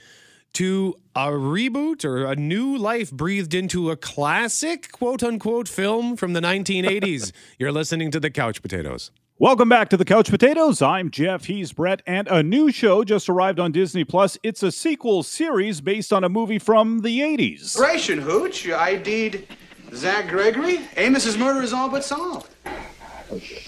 to 0.54 0.96
a 1.14 1.28
reboot 1.28 2.04
or 2.04 2.24
a 2.26 2.34
new 2.34 2.76
life 2.76 3.12
breathed 3.12 3.54
into 3.54 3.90
a 3.90 3.96
classic 3.96 4.90
quote 4.90 5.22
unquote 5.22 5.68
film 5.68 6.16
from 6.16 6.32
the 6.32 6.40
1980s. 6.40 7.30
You're 7.58 7.70
listening 7.70 8.10
to 8.10 8.18
The 8.18 8.30
Couch 8.30 8.60
Potatoes. 8.60 9.12
Welcome 9.38 9.68
back 9.68 9.88
to 9.90 9.96
the 9.96 10.04
Couch 10.04 10.30
Potatoes. 10.30 10.82
I'm 10.82 11.12
Jeff. 11.12 11.44
He's 11.44 11.72
Brett, 11.72 12.02
and 12.08 12.26
a 12.26 12.42
new 12.42 12.72
show 12.72 13.04
just 13.04 13.28
arrived 13.28 13.60
on 13.60 13.70
Disney 13.70 14.02
Plus. 14.02 14.36
It's 14.42 14.64
a 14.64 14.72
sequel 14.72 15.22
series 15.22 15.80
based 15.80 16.12
on 16.12 16.24
a 16.24 16.28
movie 16.28 16.58
from 16.58 17.02
the 17.02 17.20
80s. 17.20 17.78
Ration, 17.78 18.18
Hooch. 18.18 18.64
You 18.64 18.74
ID'd 18.74 19.46
Zach 19.94 20.28
Gregory. 20.28 20.80
Amos's 20.96 21.38
murder 21.38 21.62
is 21.62 21.72
all 21.72 21.88
but 21.88 22.02
solved. 22.02 22.50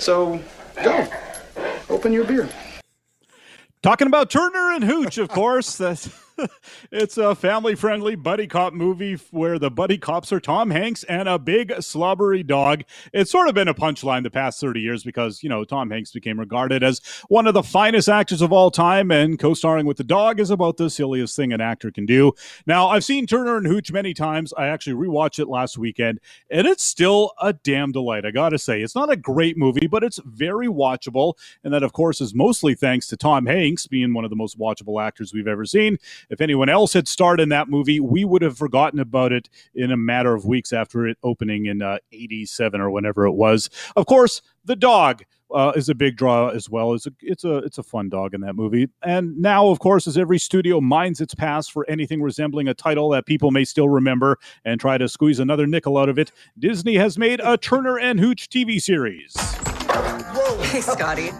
So, 0.00 0.40
go. 0.82 1.06
Open 1.88 2.12
your 2.12 2.24
beer. 2.24 2.48
Talking 3.82 4.08
about 4.08 4.30
Turner 4.30 4.72
and 4.72 4.84
Hooch, 4.84 5.16
of 5.16 5.28
course. 5.30 5.78
That's 5.78 6.10
it's 6.92 7.18
a 7.18 7.34
family 7.34 7.74
friendly 7.74 8.14
buddy 8.14 8.46
cop 8.46 8.72
movie 8.72 9.18
where 9.30 9.58
the 9.58 9.70
buddy 9.70 9.98
cops 9.98 10.32
are 10.32 10.40
Tom 10.40 10.70
Hanks 10.70 11.04
and 11.04 11.28
a 11.28 11.38
big 11.38 11.72
slobbery 11.80 12.42
dog. 12.42 12.84
It's 13.12 13.30
sort 13.30 13.48
of 13.48 13.54
been 13.54 13.68
a 13.68 13.74
punchline 13.74 14.22
the 14.22 14.30
past 14.30 14.60
30 14.60 14.80
years 14.80 15.04
because, 15.04 15.42
you 15.42 15.48
know, 15.48 15.64
Tom 15.64 15.90
Hanks 15.90 16.12
became 16.12 16.38
regarded 16.38 16.82
as 16.82 17.00
one 17.28 17.46
of 17.46 17.54
the 17.54 17.62
finest 17.62 18.08
actors 18.08 18.42
of 18.42 18.52
all 18.52 18.70
time, 18.70 19.10
and 19.10 19.38
co 19.38 19.54
starring 19.54 19.86
with 19.86 19.96
the 19.96 20.04
dog 20.04 20.40
is 20.40 20.50
about 20.50 20.76
the 20.76 20.90
silliest 20.90 21.36
thing 21.36 21.52
an 21.52 21.60
actor 21.60 21.90
can 21.90 22.06
do. 22.06 22.32
Now, 22.66 22.88
I've 22.88 23.04
seen 23.04 23.26
Turner 23.26 23.56
and 23.56 23.66
Hooch 23.66 23.92
many 23.92 24.14
times. 24.14 24.52
I 24.56 24.66
actually 24.66 24.94
rewatched 24.94 25.38
it 25.38 25.48
last 25.48 25.78
weekend, 25.78 26.20
and 26.50 26.66
it's 26.66 26.84
still 26.84 27.32
a 27.40 27.52
damn 27.52 27.92
delight. 27.92 28.24
I 28.24 28.30
gotta 28.30 28.58
say, 28.58 28.82
it's 28.82 28.94
not 28.94 29.10
a 29.10 29.16
great 29.16 29.56
movie, 29.56 29.86
but 29.86 30.04
it's 30.04 30.20
very 30.24 30.68
watchable. 30.68 31.34
And 31.64 31.72
that, 31.72 31.82
of 31.82 31.92
course, 31.92 32.20
is 32.20 32.34
mostly 32.34 32.74
thanks 32.74 33.06
to 33.08 33.16
Tom 33.16 33.46
Hanks 33.46 33.86
being 33.86 34.14
one 34.14 34.24
of 34.24 34.30
the 34.30 34.36
most 34.36 34.58
watchable 34.58 35.02
actors 35.02 35.32
we've 35.32 35.48
ever 35.48 35.64
seen. 35.64 35.98
If 36.30 36.40
anyone 36.40 36.68
else 36.68 36.92
had 36.92 37.08
starred 37.08 37.40
in 37.40 37.48
that 37.50 37.68
movie, 37.68 38.00
we 38.00 38.24
would 38.24 38.42
have 38.42 38.56
forgotten 38.56 39.00
about 39.00 39.32
it 39.32 39.50
in 39.74 39.90
a 39.90 39.96
matter 39.96 40.34
of 40.34 40.44
weeks 40.44 40.72
after 40.72 41.06
it 41.06 41.18
opening 41.22 41.66
in 41.66 41.82
uh, 41.82 41.98
87 42.12 42.80
or 42.80 42.90
whenever 42.90 43.26
it 43.26 43.32
was. 43.32 43.68
Of 43.96 44.06
course, 44.06 44.40
the 44.64 44.76
dog. 44.76 45.24
Uh, 45.52 45.72
is 45.74 45.88
a 45.88 45.96
big 45.96 46.16
draw 46.16 46.50
as 46.50 46.70
well. 46.70 46.94
It's 46.94 47.08
a 47.08 47.12
it's 47.20 47.42
a 47.42 47.56
it's 47.56 47.76
a 47.76 47.82
fun 47.82 48.08
dog 48.08 48.34
in 48.34 48.40
that 48.42 48.54
movie. 48.54 48.88
And 49.02 49.36
now, 49.36 49.66
of 49.66 49.80
course, 49.80 50.06
as 50.06 50.16
every 50.16 50.38
studio 50.38 50.80
minds 50.80 51.20
its 51.20 51.34
past 51.34 51.72
for 51.72 51.84
anything 51.90 52.22
resembling 52.22 52.68
a 52.68 52.74
title 52.74 53.08
that 53.08 53.26
people 53.26 53.50
may 53.50 53.64
still 53.64 53.88
remember 53.88 54.38
and 54.64 54.80
try 54.80 54.96
to 54.96 55.08
squeeze 55.08 55.40
another 55.40 55.66
nickel 55.66 55.98
out 55.98 56.08
of 56.08 56.20
it, 56.20 56.30
Disney 56.56 56.94
has 56.98 57.18
made 57.18 57.40
a 57.42 57.56
Turner 57.56 57.98
and 57.98 58.20
Hooch 58.20 58.48
TV 58.48 58.80
series. 58.80 59.34
Hey, 60.70 60.80
Scotty. 60.80 61.32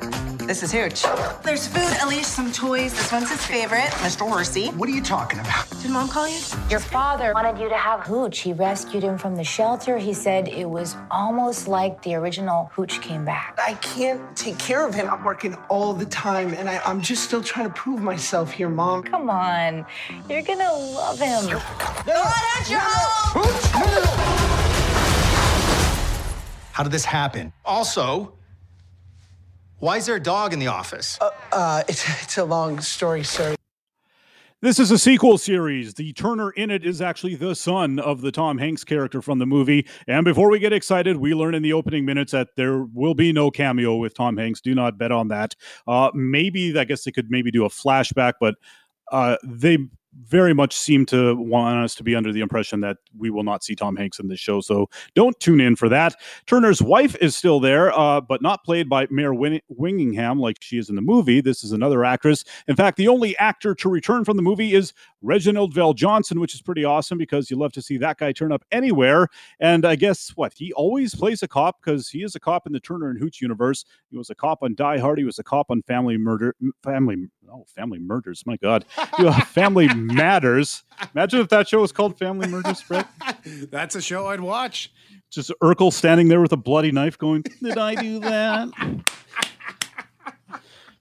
This 0.50 0.64
is 0.64 0.72
Hooch. 0.72 1.04
There's 1.44 1.68
food, 1.68 1.96
Elise, 2.02 2.26
some 2.26 2.50
toys. 2.50 2.92
This 2.92 3.12
one's 3.12 3.30
his 3.30 3.46
favorite, 3.46 3.88
Mr. 4.02 4.28
Horsey. 4.28 4.70
What 4.70 4.88
are 4.88 4.92
you 4.92 5.00
talking 5.00 5.38
about? 5.38 5.64
Did 5.80 5.92
mom 5.92 6.08
call 6.08 6.26
you? 6.26 6.40
Your 6.68 6.80
father 6.80 7.32
wanted 7.34 7.56
you 7.62 7.68
to 7.68 7.76
have 7.76 8.00
Hooch. 8.00 8.40
He 8.40 8.52
rescued 8.52 9.04
him 9.04 9.16
from 9.16 9.36
the 9.36 9.44
shelter. 9.44 9.96
He 9.96 10.12
said 10.12 10.48
it 10.48 10.68
was 10.68 10.96
almost 11.08 11.68
like 11.68 12.02
the 12.02 12.16
original 12.16 12.68
Hooch 12.74 13.00
came 13.00 13.24
back. 13.24 13.60
I 13.64 13.74
can't 13.74 14.36
take 14.36 14.58
care 14.58 14.84
of 14.84 14.92
him. 14.92 15.08
I'm 15.08 15.22
working 15.22 15.54
all 15.68 15.94
the 15.94 16.06
time, 16.06 16.52
and 16.54 16.68
I, 16.68 16.80
I'm 16.84 17.00
just 17.00 17.22
still 17.22 17.44
trying 17.44 17.68
to 17.68 17.72
prove 17.72 18.02
myself 18.02 18.50
here, 18.50 18.68
mom. 18.68 19.04
Come 19.04 19.30
on. 19.30 19.86
You're 20.28 20.42
gonna 20.42 20.72
love 20.72 21.20
him. 21.20 21.44
Go 21.46 21.60
on, 22.12 22.68
your 22.68 22.80
home! 22.82 24.40
How 26.72 26.82
did 26.82 26.90
this 26.90 27.04
happen? 27.04 27.52
Also, 27.64 28.32
why 29.81 29.97
is 29.97 30.07
there 30.07 30.16
a 30.16 30.23
dog 30.23 30.53
in 30.53 30.59
the 30.59 30.69
office? 30.69 31.19
Uh, 31.21 31.31
uh, 31.53 31.83
it's, 31.88 32.23
it's 32.23 32.38
a 32.38 32.45
long 32.45 32.81
story, 32.81 33.25
sir. 33.25 33.57
This 34.62 34.79
is 34.79 34.90
a 34.90 34.99
sequel 34.99 35.38
series. 35.38 35.95
The 35.95 36.12
Turner 36.12 36.51
in 36.51 36.71
it 36.71 36.85
is 36.85 37.01
actually 37.01 37.35
the 37.35 37.55
son 37.55 37.99
of 37.99 38.21
the 38.21 38.31
Tom 38.31 38.59
Hanks 38.59 38.85
character 38.85 39.23
from 39.23 39.38
the 39.38 39.47
movie. 39.47 39.87
And 40.07 40.23
before 40.23 40.51
we 40.51 40.59
get 40.59 40.75
excited, 40.75 41.16
we 41.16 41.33
learn 41.33 41.55
in 41.55 41.62
the 41.62 41.73
opening 41.73 42.05
minutes 42.05 42.33
that 42.33 42.49
there 42.57 42.85
will 42.93 43.14
be 43.14 43.33
no 43.33 43.51
cameo 43.51 43.97
with 43.97 44.12
Tom 44.12 44.37
Hanks. 44.37 44.61
Do 44.61 44.75
not 44.75 44.99
bet 44.99 45.12
on 45.12 45.29
that. 45.29 45.57
Uh, 45.87 46.11
maybe, 46.12 46.79
I 46.79 46.85
guess 46.85 47.05
they 47.05 47.11
could 47.11 47.31
maybe 47.31 47.51
do 47.51 47.64
a 47.64 47.71
flashback, 47.71 48.35
but 48.38 48.57
uh, 49.12 49.38
they 49.43 49.79
very 50.27 50.53
much 50.53 50.77
seem 50.77 51.07
to 51.07 51.37
want 51.37 51.77
us 51.85 51.94
to 51.94 52.03
be 52.03 52.14
under 52.14 52.33
the 52.33 52.40
impression 52.40 52.81
that 52.81 52.99
we 53.16 53.31
will 53.31 53.44
not 53.44 53.62
see 53.62 53.75
Tom 53.75 53.96
Hanks 53.96 54.18
in 54.18 54.29
this 54.29 54.40
show. 54.40 54.61
So 54.61 54.88
don't 55.14 55.38
tune 55.40 55.61
in 55.61 55.77
for 55.77 55.88
that. 55.88 56.16
Turner's 56.46 56.83
wife 56.83 57.16
is 57.20 57.37
still 57.37 57.61
there, 57.61 57.96
uh, 57.96 58.20
but 58.20 58.42
not 58.42 58.64
played 58.64 58.88
by 58.88 59.07
Mare 59.11 59.35
Win- 59.35 59.61
Wingingham 59.68 60.38
like 60.38 60.57
she 60.61 60.79
is 60.79 60.88
in 60.88 60.96
the 60.96 61.03
movie. 61.03 61.40
This 61.40 61.62
is 61.62 61.73
another 61.73 62.05
actress. 62.05 62.44
In 62.68 62.77
fact, 62.77 62.96
the 62.96 63.09
only 63.09 63.37
actor 63.38 63.75
to 63.77 63.88
return 63.88 64.25
from 64.25 64.37
the 64.37 64.42
movie 64.42 64.75
is 64.75 64.92
Reginald 65.23 65.75
VelJohnson, 65.75 66.40
which 66.40 66.55
is 66.55 66.62
pretty 66.62 66.85
awesome 66.85 67.18
because 67.18 67.51
you 67.51 67.57
love 67.57 67.73
to 67.73 67.83
see 67.83 67.96
that 67.99 68.18
guy 68.18 68.33
turn 68.33 68.53
up 68.53 68.64
anywhere. 68.73 69.29
And 69.61 69.85
I 69.85 69.96
guess 69.96 70.31
what? 70.31 70.53
He 70.55 70.73
always 70.73 71.14
plays 71.14 71.42
a 71.42 71.49
cop 71.49 71.81
because 71.83 72.09
he 72.09 72.23
is 72.23 72.35
a 72.35 72.40
cop 72.40 72.66
in 72.66 72.73
the 72.73 72.81
Turner 72.81 73.11
and 73.11 73.18
Hooch 73.18 73.40
universe. 73.40 73.85
He 74.11 74.16
was 74.16 74.31
a 74.31 74.35
cop 74.35 74.62
on 74.62 74.75
Die 74.75 74.99
Hard. 74.99 75.18
He 75.18 75.25
was 75.25 75.38
a 75.38 75.44
cop 75.44 75.70
on 75.70 75.83
Family 75.83 76.16
Murder. 76.16 76.57
Family. 76.83 77.29
Oh, 77.48 77.64
Family 77.74 77.98
Murders. 77.98 78.44
My 78.46 78.57
God. 78.57 78.85
family 79.46 79.92
Matters. 79.94 80.85
Imagine 81.14 81.40
if 81.40 81.48
that 81.48 81.68
show 81.68 81.81
was 81.81 81.92
called 81.92 82.18
Family 82.18 82.46
Murders, 82.46 82.83
Brett. 82.83 83.09
That's 83.70 83.94
a 83.94 84.03
show 84.03 84.26
I'd 84.29 84.40
watch. 84.40 84.92
Just 85.31 85.53
Urkel 85.62 85.92
standing 85.92 86.29
there 86.29 86.40
with 86.40 86.53
a 86.53 86.57
bloody 86.57 86.92
knife 86.92 87.16
going, 87.18 87.44
Did 87.62 87.79
I 87.79 87.94
do 87.94 88.20
that? 88.20 88.68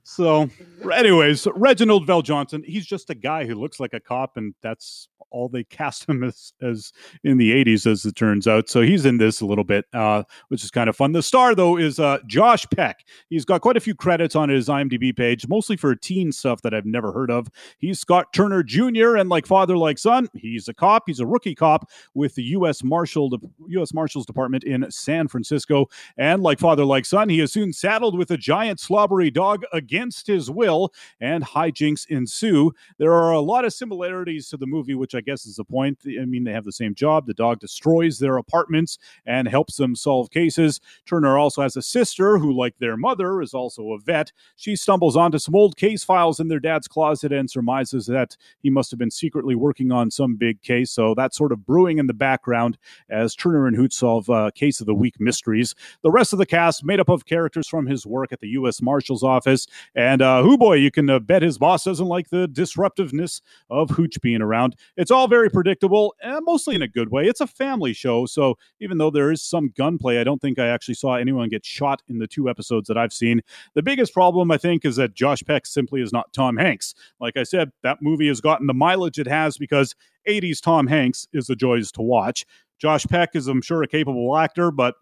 So, 0.10 0.50
anyways, 0.92 1.48
Reginald 1.54 2.08
VelJohnson, 2.08 2.66
he's 2.66 2.88
just 2.88 3.12
a 3.12 3.16
guy 3.16 3.46
who 3.46 3.54
looks 3.54 3.80
like 3.80 3.94
a 3.94 4.00
cop, 4.00 4.38
and 4.38 4.56
that's 4.64 5.08
all 5.32 5.50
they 5.50 5.64
cast 5.64 6.08
him 6.10 6.24
as, 6.26 6.54
as 6.62 6.92
in 7.24 7.38
the 7.38 7.52
80s, 7.52 7.86
as 7.86 8.06
it 8.06 8.16
turns 8.16 8.48
out. 8.48 8.70
So 8.70 8.82
he's 8.82 9.06
in 9.06 9.18
this 9.18 9.42
a 9.42 9.46
little 9.46 9.64
bit, 9.64 9.86
uh, 9.94 10.24
which 10.48 10.64
is 10.64 10.72
kind 10.72 10.90
of 10.90 10.96
fun. 10.96 11.12
The 11.12 11.22
star, 11.22 11.56
though, 11.56 11.78
is 11.78 12.00
uh, 12.00 12.20
Josh 12.26 12.66
Peck. 12.76 13.06
He's 13.30 13.46
got 13.46 13.62
quite 13.62 13.78
a 13.78 13.82
few 13.82 13.96
credits 13.96 14.36
on 14.36 14.50
his 14.50 14.68
IMDb 14.68 15.16
page, 15.16 15.48
mostly 15.48 15.78
for 15.78 15.96
teen 15.96 16.32
stuff 16.32 16.62
that 16.62 16.74
I've 16.74 16.86
never 16.86 17.12
heard 17.12 17.32
of. 17.32 17.48
He's 17.78 18.00
Scott 18.00 18.34
Turner 18.34 18.64
Jr., 18.64 19.16
and 19.16 19.30
like 19.30 19.46
father, 19.46 19.78
like 19.78 19.98
son, 19.98 20.28
he's 20.34 20.68
a 20.68 20.74
cop. 20.74 21.04
He's 21.06 21.20
a 21.20 21.28
rookie 21.28 21.56
cop 21.56 21.90
with 22.14 22.36
the 22.36 22.44
U.S. 22.44 22.84
Marshal, 22.84 23.32
U.S. 23.68 23.94
Marshals 23.94 24.26
Department 24.26 24.64
in 24.64 24.90
San 24.90 25.28
Francisco. 25.28 25.88
And 26.18 26.42
like 26.42 26.60
father, 26.60 26.86
like 26.86 27.06
son, 27.06 27.30
he 27.30 27.40
is 27.40 27.54
soon 27.54 27.74
saddled 27.74 28.18
with 28.18 28.32
a 28.32 28.38
giant 28.38 28.80
slobbery 28.80 29.32
dog 29.32 29.64
against 30.00 30.28
his 30.28 30.50
will, 30.50 30.94
and 31.20 31.44
hijinks 31.44 32.08
ensue. 32.08 32.72
There 33.00 33.12
are 33.12 33.32
a 33.32 33.42
lot 33.42 33.66
of 33.66 33.74
similarities 33.74 34.48
to 34.50 34.58
the 34.58 34.66
movie, 34.66 34.96
which 34.96 35.14
I 35.14 35.20
guess 35.20 35.46
is 35.46 35.58
the 35.58 35.66
point. 35.66 36.00
I 36.06 36.24
mean, 36.24 36.46
they 36.46 36.54
have 36.54 36.64
the 36.64 36.72
same 36.72 36.96
job. 36.96 37.26
The 37.26 37.34
dog 37.34 37.60
destroys 37.60 38.20
their 38.20 38.38
apartments 38.38 38.98
and 39.26 39.48
helps 39.50 39.76
them 39.76 39.98
solve 39.98 40.32
cases. 40.32 40.80
Turner 41.06 41.38
also 41.38 41.62
has 41.64 41.76
a 41.76 41.82
sister 41.82 42.38
who, 42.38 42.54
like 42.54 42.78
their 42.78 42.96
mother, 42.96 43.42
is 43.42 43.54
also 43.54 43.92
a 43.92 44.00
vet. 44.00 44.32
She 44.56 44.78
stumbles 44.78 45.18
onto 45.18 45.38
some 45.38 45.54
old 45.54 45.76
case 45.76 46.06
files 46.06 46.40
in 46.40 46.48
their 46.48 46.62
dad's 46.62 46.88
closet 46.88 47.34
and 47.34 47.52
surmises 47.52 48.06
that 48.06 48.38
he 48.64 48.70
must 48.70 48.92
have 48.92 49.00
been 49.00 49.12
secretly 49.12 49.56
working 49.56 49.92
on 49.92 50.12
some 50.12 50.38
big 50.38 50.62
case. 50.62 50.92
So 50.92 51.14
that's 51.14 51.38
sort 51.38 51.52
of 51.52 51.66
brewing 51.66 51.98
in 51.98 52.08
the 52.08 52.14
background 52.14 52.78
as 53.10 53.36
Turner 53.36 53.68
and 53.68 53.76
Hooch 53.76 53.94
solve 53.94 54.30
uh, 54.30 54.52
case 54.56 54.80
of 54.80 54.86
the 54.86 54.96
week 54.96 55.20
mysteries. 55.20 55.76
The 56.04 56.12
rest 56.12 56.32
of 56.32 56.40
the 56.40 56.46
cast 56.46 56.86
made 56.86 57.02
up 57.02 57.10
of 57.10 57.26
characters 57.26 57.68
from 57.68 57.86
his 57.86 58.06
work 58.06 58.32
at 58.32 58.40
the 58.40 58.48
U.S. 58.50 58.82
Marshal's 58.82 59.24
office. 59.24 59.68
And 59.96 60.22
uh, 60.22 60.44
who 60.44 60.58
boy, 60.58 60.76
you 60.76 60.92
can 60.92 61.10
uh, 61.10 61.20
bet 61.20 61.42
his 61.42 61.58
boss 61.58 61.84
doesn't 61.84 62.08
like 62.08 62.30
the 62.30 62.48
disruptiveness 62.48 63.42
of 63.70 63.90
Hooch 63.92 64.20
being 64.22 64.42
around. 64.42 64.76
It's 64.98 65.12
all 65.12 65.28
very 65.28 65.50
predictable, 65.50 66.16
and 66.22 66.46
mostly 66.46 66.76
in 66.76 66.82
a 66.82 66.88
good 66.88 67.10
way. 67.12 67.26
It's 67.26 67.42
a 67.42 67.48
family 67.48 67.94
show, 67.94 68.26
so 68.26 68.58
even 68.80 68.98
though 68.98 69.10
there 69.10 69.32
is 69.32 69.42
some 69.42 69.74
gunplay, 69.76 70.20
I 70.20 70.24
don't 70.24 70.42
think 70.42 70.60
I 70.60 70.68
actually 70.68 70.96
saw 70.96 71.16
anyone 71.16 71.50
get 71.50 71.66
shot 71.66 72.02
in 72.08 72.20
the 72.20 72.28
two 72.28 72.50
episodes 72.50 72.88
that 72.88 72.98
I've 72.98 73.14
seen. 73.14 73.42
The 73.76 73.84
biggest 73.84 74.14
problem, 74.14 74.52
I 74.52 74.58
think, 74.58 74.86
is 74.86 74.96
that 74.98 75.14
Josh 75.14 75.44
Peck 75.46 75.66
simply 75.66 76.02
is 76.02 76.14
not 76.14 76.32
Tom 76.34 76.58
Hanks. 76.58 76.94
Like 77.20 77.38
I 77.38 77.44
said, 77.44 77.72
that 77.84 78.02
movie 78.02 78.28
has 78.28 78.42
gotten 78.42 78.68
the 78.68 78.74
mileage 78.74 79.20
it 79.20 79.28
has 79.28 79.58
because 79.58 79.96
80s 80.28 80.62
Tom 80.62 80.88
Hanks 80.88 81.28
is 81.34 81.50
a 81.50 81.56
joy 81.56 81.80
to 81.82 82.02
watch. 82.02 82.46
Josh 82.80 83.06
Peck 83.06 83.36
is, 83.36 83.48
I'm 83.48 83.62
sure, 83.62 83.84
a 83.84 83.88
capable 83.88 84.36
actor, 84.38 84.72
but 84.72 84.96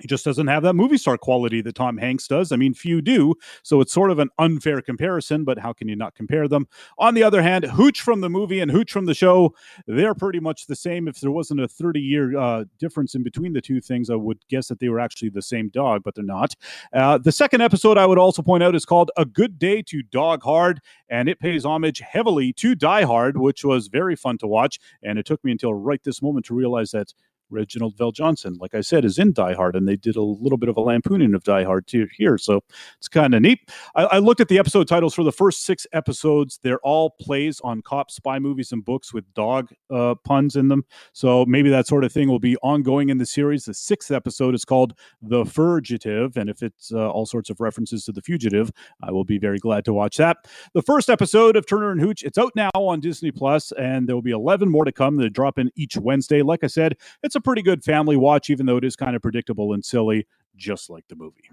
he 0.00 0.08
just 0.08 0.24
doesn't 0.24 0.46
have 0.46 0.62
that 0.62 0.74
movie 0.74 0.98
star 0.98 1.16
quality 1.16 1.62
that 1.62 1.74
Tom 1.74 1.96
Hanks 1.96 2.28
does. 2.28 2.52
I 2.52 2.56
mean, 2.56 2.74
few 2.74 3.00
do. 3.00 3.34
So 3.62 3.80
it's 3.80 3.92
sort 3.92 4.10
of 4.10 4.18
an 4.18 4.28
unfair 4.38 4.82
comparison, 4.82 5.44
but 5.44 5.58
how 5.58 5.72
can 5.72 5.88
you 5.88 5.96
not 5.96 6.14
compare 6.14 6.48
them? 6.48 6.66
On 6.98 7.14
the 7.14 7.22
other 7.22 7.42
hand, 7.42 7.64
Hooch 7.64 8.00
from 8.00 8.20
the 8.20 8.28
movie 8.28 8.60
and 8.60 8.70
Hooch 8.70 8.92
from 8.92 9.06
the 9.06 9.14
show, 9.14 9.54
they're 9.86 10.14
pretty 10.14 10.40
much 10.40 10.66
the 10.66 10.76
same. 10.76 11.08
If 11.08 11.20
there 11.20 11.30
wasn't 11.30 11.60
a 11.60 11.68
30 11.68 12.00
year 12.00 12.36
uh, 12.36 12.64
difference 12.78 13.14
in 13.14 13.22
between 13.22 13.52
the 13.52 13.60
two 13.60 13.80
things, 13.80 14.10
I 14.10 14.16
would 14.16 14.38
guess 14.48 14.68
that 14.68 14.80
they 14.80 14.88
were 14.88 15.00
actually 15.00 15.30
the 15.30 15.42
same 15.42 15.70
dog, 15.70 16.02
but 16.04 16.14
they're 16.14 16.24
not. 16.24 16.54
Uh, 16.92 17.18
the 17.18 17.32
second 17.32 17.62
episode, 17.62 17.96
I 17.96 18.06
would 18.06 18.18
also 18.18 18.42
point 18.42 18.62
out, 18.62 18.74
is 18.74 18.84
called 18.84 19.10
A 19.16 19.24
Good 19.24 19.58
Day 19.58 19.82
to 19.82 20.02
Dog 20.02 20.42
Hard, 20.42 20.80
and 21.08 21.28
it 21.28 21.40
pays 21.40 21.64
homage 21.64 22.00
heavily 22.00 22.52
to 22.54 22.74
Die 22.74 23.02
Hard, 23.02 23.38
which 23.38 23.64
was 23.64 23.88
very 23.88 24.16
fun 24.16 24.38
to 24.38 24.46
watch. 24.46 24.78
And 25.02 25.18
it 25.18 25.24
took 25.26 25.42
me 25.44 25.52
until 25.52 25.72
right 25.72 26.02
this 26.02 26.20
moment 26.20 26.46
to 26.46 26.54
realize 26.54 26.90
that 26.90 27.14
Reginald 27.50 27.96
VelJohnson, 27.96 28.58
like 28.60 28.74
I 28.74 28.80
said, 28.80 29.04
is 29.04 29.18
in 29.18 29.32
Die 29.32 29.54
Hard, 29.54 29.76
and 29.76 29.88
they 29.88 29.96
did 29.96 30.16
a 30.16 30.22
little 30.22 30.58
bit 30.58 30.68
of 30.68 30.76
a 30.76 30.80
lampooning 30.80 31.34
of 31.34 31.44
Die 31.44 31.64
Hard 31.64 31.86
too 31.86 32.06
here, 32.16 32.38
so 32.38 32.62
it's 32.98 33.08
kind 33.08 33.34
of 33.34 33.42
neat. 33.42 33.60
I, 33.94 34.04
I, 34.04 34.18
looked 34.18 34.40
at 34.40 34.48
the 34.48 34.58
episode 34.58 34.88
titles 34.88 35.14
for 35.14 35.22
the 35.22 35.32
first 35.32 35.64
six 35.64 35.86
episodes; 35.92 36.58
they're 36.62 36.80
all 36.80 37.10
plays 37.20 37.60
on 37.62 37.82
cop 37.82 38.10
spy 38.10 38.38
movies 38.38 38.72
and 38.72 38.84
books 38.84 39.12
with 39.14 39.32
dog 39.34 39.70
uh, 39.92 40.14
puns 40.24 40.56
in 40.56 40.68
them. 40.68 40.84
So 41.12 41.44
maybe 41.46 41.70
that 41.70 41.86
sort 41.86 42.04
of 42.04 42.12
thing 42.12 42.28
will 42.28 42.38
be 42.38 42.56
ongoing 42.58 43.10
in 43.10 43.18
the 43.18 43.26
series. 43.26 43.64
The 43.64 43.74
sixth 43.74 44.10
episode 44.10 44.54
is 44.54 44.64
called 44.64 44.94
The 45.22 45.44
Fugitive, 45.44 46.36
and 46.36 46.50
if 46.50 46.62
it's 46.62 46.92
uh, 46.92 47.10
all 47.10 47.26
sorts 47.26 47.50
of 47.50 47.60
references 47.60 48.04
to 48.04 48.12
The 48.12 48.22
Fugitive, 48.22 48.70
I 49.02 49.12
will 49.12 49.24
be 49.24 49.38
very 49.38 49.58
glad 49.58 49.84
to 49.84 49.92
watch 49.92 50.16
that. 50.16 50.38
The 50.74 50.82
first 50.82 51.08
episode 51.08 51.56
of 51.56 51.66
Turner 51.66 51.90
and 51.90 52.00
Hooch, 52.00 52.22
it's 52.22 52.38
out 52.38 52.52
now 52.56 52.70
on 52.74 53.00
Disney 53.00 53.30
Plus, 53.30 53.72
and 53.72 54.08
there 54.08 54.16
will 54.16 54.22
be 54.22 54.32
eleven 54.32 54.68
more 54.68 54.84
to 54.84 54.92
come. 54.92 55.16
They 55.16 55.28
drop 55.28 55.58
in 55.58 55.70
each 55.76 55.96
Wednesday. 55.96 56.42
Like 56.42 56.64
I 56.64 56.68
said, 56.68 56.96
it's 57.22 57.35
a 57.36 57.40
pretty 57.40 57.62
good 57.62 57.84
family 57.84 58.16
watch, 58.16 58.50
even 58.50 58.66
though 58.66 58.76
it 58.76 58.84
is 58.84 58.96
kind 58.96 59.14
of 59.14 59.22
predictable 59.22 59.72
and 59.72 59.84
silly, 59.84 60.26
just 60.56 60.90
like 60.90 61.06
the 61.08 61.14
movie. 61.14 61.48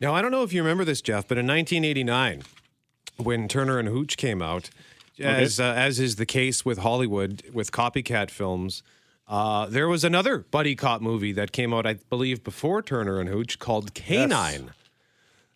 Now, 0.00 0.14
I 0.14 0.22
don't 0.22 0.30
know 0.30 0.42
if 0.42 0.52
you 0.52 0.62
remember 0.62 0.84
this, 0.84 1.00
Jeff, 1.00 1.26
but 1.26 1.38
in 1.38 1.46
1989, 1.46 2.42
when 3.16 3.48
Turner 3.48 3.78
and 3.78 3.88
Hooch 3.88 4.16
came 4.16 4.42
out, 4.42 4.70
okay. 5.20 5.28
as 5.28 5.60
uh, 5.60 5.74
as 5.76 5.98
is 6.00 6.16
the 6.16 6.26
case 6.26 6.64
with 6.64 6.78
Hollywood 6.78 7.42
with 7.52 7.72
copycat 7.72 8.30
films, 8.30 8.82
uh, 9.28 9.66
there 9.66 9.88
was 9.88 10.04
another 10.04 10.38
buddy 10.38 10.74
cop 10.74 11.00
movie 11.00 11.32
that 11.32 11.52
came 11.52 11.72
out, 11.72 11.86
I 11.86 11.94
believe, 11.94 12.42
before 12.42 12.82
Turner 12.82 13.20
and 13.20 13.28
Hooch 13.28 13.58
called 13.58 13.94
K-9. 13.94 14.70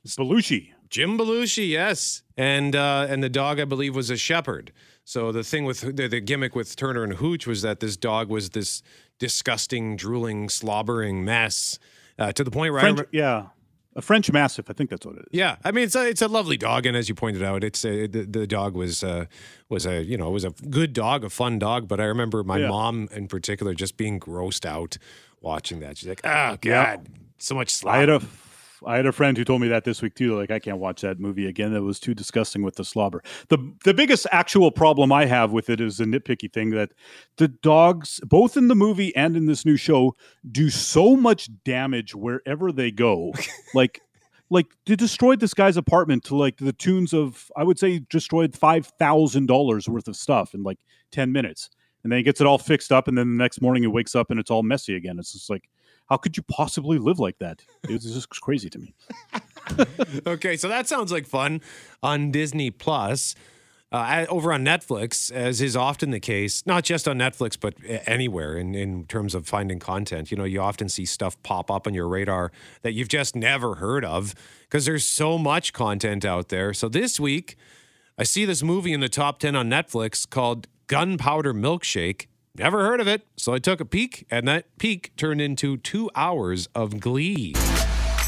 Yes. 0.04 0.16
Belushi. 0.16 0.72
Jim 0.88 1.18
Belushi, 1.18 1.68
yes, 1.68 2.22
and 2.36 2.76
uh, 2.76 3.06
and 3.08 3.22
the 3.22 3.28
dog 3.28 3.58
I 3.58 3.64
believe 3.64 3.96
was 3.96 4.10
a 4.10 4.16
shepherd. 4.16 4.72
So 5.06 5.30
the 5.30 5.44
thing 5.44 5.64
with 5.64 5.96
the, 5.96 6.08
the 6.08 6.20
gimmick 6.20 6.56
with 6.56 6.74
Turner 6.74 7.04
and 7.04 7.14
Hooch 7.14 7.46
was 7.46 7.62
that 7.62 7.78
this 7.78 7.96
dog 7.96 8.28
was 8.28 8.50
this 8.50 8.82
disgusting, 9.20 9.96
drooling, 9.96 10.48
slobbering 10.48 11.24
mess 11.24 11.78
uh, 12.18 12.32
to 12.32 12.42
the 12.42 12.50
point 12.50 12.72
where 12.72 12.80
French, 12.80 13.00
I 13.00 13.04
yeah. 13.12 13.46
A 13.94 14.02
French 14.02 14.30
Mastiff, 14.32 14.68
I 14.68 14.72
think 14.72 14.90
that's 14.90 15.06
what 15.06 15.14
it 15.14 15.20
is. 15.20 15.26
Yeah, 15.30 15.56
I 15.64 15.70
mean 15.70 15.84
it's 15.84 15.94
a 15.94 16.06
it's 16.06 16.22
a 16.22 16.28
lovely 16.28 16.56
dog, 16.56 16.86
and 16.86 16.96
as 16.96 17.08
you 17.08 17.14
pointed 17.14 17.42
out, 17.42 17.62
it's 17.62 17.84
a, 17.84 18.08
the, 18.08 18.24
the 18.24 18.46
dog 18.48 18.74
was 18.74 19.04
uh, 19.04 19.26
was 19.68 19.86
a 19.86 20.02
you 20.02 20.18
know 20.18 20.28
it 20.28 20.32
was 20.32 20.44
a 20.44 20.50
good 20.50 20.92
dog, 20.92 21.22
a 21.24 21.30
fun 21.30 21.60
dog. 21.60 21.86
But 21.86 22.00
I 22.00 22.04
remember 22.04 22.42
my 22.42 22.58
yeah. 22.58 22.68
mom 22.68 23.08
in 23.12 23.28
particular 23.28 23.74
just 23.74 23.96
being 23.96 24.18
grossed 24.18 24.66
out 24.66 24.98
watching 25.40 25.80
that. 25.80 25.96
She's 25.96 26.08
like, 26.08 26.20
"Oh 26.24 26.58
God, 26.60 26.60
yeah. 26.64 26.96
so 27.38 27.54
much 27.54 27.70
slobber." 27.70 27.96
I 27.96 28.00
had 28.00 28.08
a 28.10 28.20
I 28.86 28.96
had 28.96 29.06
a 29.06 29.12
friend 29.12 29.36
who 29.36 29.44
told 29.44 29.60
me 29.60 29.68
that 29.68 29.84
this 29.84 30.00
week 30.00 30.14
too. 30.14 30.38
Like, 30.38 30.50
I 30.50 30.58
can't 30.58 30.78
watch 30.78 31.00
that 31.02 31.18
movie 31.18 31.46
again. 31.46 31.72
That 31.72 31.82
was 31.82 31.98
too 31.98 32.14
disgusting 32.14 32.62
with 32.62 32.76
the 32.76 32.84
slobber. 32.84 33.22
the 33.48 33.58
The 33.84 33.92
biggest 33.92 34.26
actual 34.30 34.70
problem 34.70 35.10
I 35.10 35.26
have 35.26 35.52
with 35.52 35.68
it 35.68 35.80
is 35.80 35.98
a 36.00 36.04
nitpicky 36.04 36.52
thing 36.52 36.70
that 36.70 36.92
the 37.36 37.48
dogs, 37.48 38.20
both 38.24 38.56
in 38.56 38.68
the 38.68 38.74
movie 38.76 39.14
and 39.16 39.36
in 39.36 39.46
this 39.46 39.64
new 39.66 39.76
show, 39.76 40.16
do 40.50 40.70
so 40.70 41.16
much 41.16 41.50
damage 41.64 42.14
wherever 42.14 42.70
they 42.70 42.90
go. 42.90 43.32
like, 43.74 44.00
like 44.50 44.66
they 44.86 44.94
destroyed 44.94 45.40
this 45.40 45.54
guy's 45.54 45.76
apartment 45.76 46.22
to 46.24 46.36
like 46.36 46.58
the 46.58 46.72
tunes 46.72 47.12
of 47.12 47.50
I 47.56 47.64
would 47.64 47.78
say 47.78 47.98
destroyed 48.08 48.54
five 48.54 48.86
thousand 48.98 49.46
dollars 49.46 49.88
worth 49.88 50.06
of 50.06 50.16
stuff 50.16 50.54
in 50.54 50.62
like 50.62 50.78
ten 51.10 51.32
minutes, 51.32 51.68
and 52.04 52.12
then 52.12 52.18
he 52.18 52.22
gets 52.22 52.40
it 52.40 52.46
all 52.46 52.58
fixed 52.58 52.92
up, 52.92 53.08
and 53.08 53.18
then 53.18 53.36
the 53.36 53.42
next 53.42 53.60
morning 53.60 53.82
he 53.82 53.88
wakes 53.88 54.14
up 54.14 54.30
and 54.30 54.38
it's 54.38 54.50
all 54.50 54.62
messy 54.62 54.94
again. 54.94 55.18
It's 55.18 55.32
just 55.32 55.50
like 55.50 55.68
how 56.08 56.16
could 56.16 56.36
you 56.36 56.42
possibly 56.44 56.98
live 56.98 57.18
like 57.18 57.38
that? 57.38 57.62
It 57.84 57.92
was 57.92 58.04
just 58.04 58.30
crazy 58.30 58.70
to 58.70 58.78
me. 58.78 58.94
okay, 60.26 60.56
so 60.56 60.68
that 60.68 60.86
sounds 60.88 61.12
like 61.12 61.26
fun 61.26 61.60
on 62.02 62.30
Disney 62.30 62.70
Plus. 62.70 63.34
Uh, 63.92 64.26
over 64.28 64.52
on 64.52 64.64
Netflix, 64.64 65.30
as 65.30 65.60
is 65.60 65.76
often 65.76 66.10
the 66.10 66.18
case, 66.18 66.66
not 66.66 66.82
just 66.82 67.06
on 67.06 67.18
Netflix, 67.18 67.56
but 67.58 67.74
anywhere 68.04 68.58
in, 68.58 68.74
in 68.74 69.04
terms 69.04 69.32
of 69.32 69.46
finding 69.46 69.78
content. 69.78 70.30
You 70.32 70.36
know, 70.36 70.44
you 70.44 70.60
often 70.60 70.88
see 70.88 71.04
stuff 71.04 71.40
pop 71.44 71.70
up 71.70 71.86
on 71.86 71.94
your 71.94 72.08
radar 72.08 72.50
that 72.82 72.94
you've 72.94 73.08
just 73.08 73.36
never 73.36 73.76
heard 73.76 74.04
of 74.04 74.34
because 74.62 74.86
there's 74.86 75.04
so 75.04 75.38
much 75.38 75.72
content 75.72 76.24
out 76.24 76.48
there. 76.48 76.74
So 76.74 76.88
this 76.88 77.20
week, 77.20 77.56
I 78.18 78.24
see 78.24 78.44
this 78.44 78.62
movie 78.62 78.92
in 78.92 79.00
the 79.00 79.08
top 79.08 79.38
10 79.38 79.54
on 79.54 79.70
Netflix 79.70 80.28
called 80.28 80.66
Gunpowder 80.88 81.54
Milkshake. 81.54 82.26
Never 82.58 82.86
heard 82.86 83.00
of 83.00 83.08
it, 83.08 83.26
so 83.36 83.52
I 83.52 83.58
took 83.58 83.80
a 83.80 83.84
peek, 83.84 84.26
and 84.30 84.48
that 84.48 84.78
peek 84.78 85.14
turned 85.16 85.42
into 85.42 85.76
two 85.76 86.10
hours 86.14 86.70
of 86.74 86.98
glee. 87.00 87.54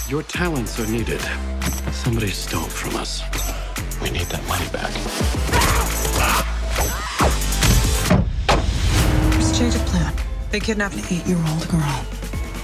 Your 0.06 0.22
talents 0.22 0.78
are 0.78 0.86
needed. 0.86 1.22
Somebody 1.92 2.28
stole 2.28 2.64
from 2.64 2.96
us. 2.96 3.22
We 4.02 4.10
need 4.10 4.26
that 4.26 4.46
money 4.46 4.68
back. 4.68 4.92
Change 9.56 9.74
of 9.74 9.86
plan. 9.86 10.14
They 10.50 10.60
kidnapped 10.60 10.96
an 10.96 11.04
eight-year-old 11.10 11.66
girl. 11.68 12.04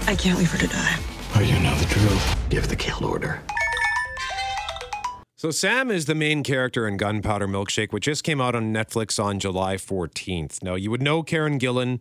I 0.06 0.14
can't 0.18 0.38
leave 0.38 0.50
her 0.50 0.58
to 0.58 0.66
die. 0.66 0.98
Oh, 1.34 1.40
you 1.40 1.58
know 1.60 1.74
the 1.76 1.86
drill. 1.86 2.18
Give 2.50 2.68
the 2.68 2.76
kill 2.76 3.06
order. 3.06 3.40
So 5.44 5.50
Sam 5.50 5.90
is 5.90 6.06
the 6.06 6.14
main 6.14 6.42
character 6.42 6.88
in 6.88 6.96
Gunpowder 6.96 7.46
Milkshake, 7.46 7.92
which 7.92 8.04
just 8.04 8.24
came 8.24 8.40
out 8.40 8.54
on 8.54 8.72
Netflix 8.72 9.22
on 9.22 9.38
July 9.38 9.76
14th. 9.76 10.62
Now, 10.62 10.74
you 10.74 10.90
would 10.90 11.02
know 11.02 11.22
Karen 11.22 11.58
Gillan 11.58 12.00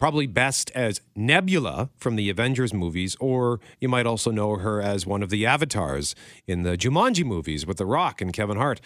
probably 0.00 0.26
best 0.26 0.68
as 0.74 1.00
Nebula 1.14 1.90
from 1.96 2.16
the 2.16 2.28
Avengers 2.28 2.74
movies, 2.74 3.16
or 3.20 3.60
you 3.80 3.88
might 3.88 4.04
also 4.04 4.32
know 4.32 4.56
her 4.56 4.82
as 4.82 5.06
one 5.06 5.22
of 5.22 5.30
the 5.30 5.46
avatars 5.46 6.16
in 6.48 6.64
the 6.64 6.76
Jumanji 6.76 7.24
movies 7.24 7.64
with 7.64 7.76
The 7.76 7.86
Rock 7.86 8.20
and 8.20 8.32
Kevin 8.32 8.56
Hart. 8.56 8.80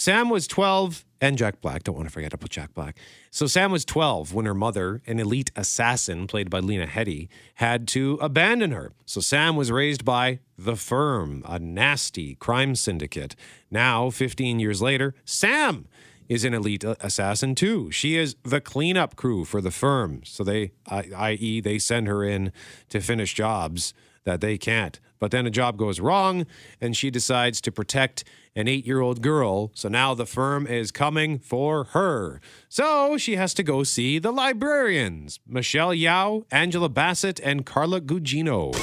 Sam 0.00 0.30
was 0.30 0.46
12, 0.46 1.04
and 1.20 1.36
Jack 1.36 1.60
Black. 1.60 1.82
Don't 1.82 1.96
want 1.96 2.06
to 2.06 2.12
forget 2.12 2.32
about 2.32 2.50
Jack 2.50 2.72
Black. 2.72 2.96
So 3.32 3.48
Sam 3.48 3.72
was 3.72 3.84
12 3.84 4.32
when 4.32 4.46
her 4.46 4.54
mother, 4.54 5.02
an 5.08 5.18
elite 5.18 5.50
assassin 5.56 6.28
played 6.28 6.48
by 6.48 6.60
Lena 6.60 6.86
Headey, 6.86 7.26
had 7.56 7.88
to 7.88 8.16
abandon 8.22 8.70
her. 8.70 8.92
So 9.06 9.20
Sam 9.20 9.56
was 9.56 9.72
raised 9.72 10.04
by 10.04 10.38
The 10.56 10.76
Firm, 10.76 11.42
a 11.48 11.58
nasty 11.58 12.36
crime 12.36 12.76
syndicate. 12.76 13.34
Now, 13.72 14.08
15 14.10 14.60
years 14.60 14.80
later, 14.80 15.16
Sam 15.24 15.88
is 16.28 16.44
an 16.44 16.54
elite 16.54 16.84
assassin 16.84 17.56
too. 17.56 17.90
She 17.90 18.16
is 18.16 18.36
the 18.44 18.60
cleanup 18.60 19.16
crew 19.16 19.44
for 19.44 19.60
the 19.60 19.72
firm. 19.72 20.20
So 20.24 20.44
they, 20.44 20.70
i.e., 20.86 21.60
they 21.60 21.78
send 21.80 22.06
her 22.06 22.22
in 22.22 22.52
to 22.90 23.00
finish 23.00 23.34
jobs 23.34 23.94
that 24.28 24.40
they 24.42 24.58
can't. 24.58 25.00
But 25.18 25.30
then 25.30 25.46
a 25.46 25.50
job 25.50 25.78
goes 25.78 25.98
wrong, 26.00 26.46
and 26.80 26.94
she 26.96 27.10
decides 27.10 27.60
to 27.62 27.72
protect 27.72 28.24
an 28.54 28.68
eight 28.68 28.86
year 28.86 29.00
old 29.00 29.22
girl. 29.22 29.70
So 29.74 29.88
now 29.88 30.14
the 30.14 30.26
firm 30.26 30.66
is 30.66 30.90
coming 30.92 31.38
for 31.38 31.84
her. 31.96 32.40
So 32.68 33.16
she 33.16 33.36
has 33.36 33.54
to 33.54 33.62
go 33.62 33.82
see 33.84 34.18
the 34.18 34.30
librarians 34.30 35.40
Michelle 35.46 35.90
Yeoh, 35.94 36.44
Angela 36.52 36.88
Bassett, 36.88 37.40
and 37.40 37.64
Carla 37.66 38.00
Gugino. 38.00 38.74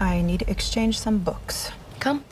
I 0.00 0.22
need 0.22 0.40
to 0.40 0.50
exchange 0.50 0.98
some 0.98 1.18
books. 1.18 1.70
Come. 2.00 2.24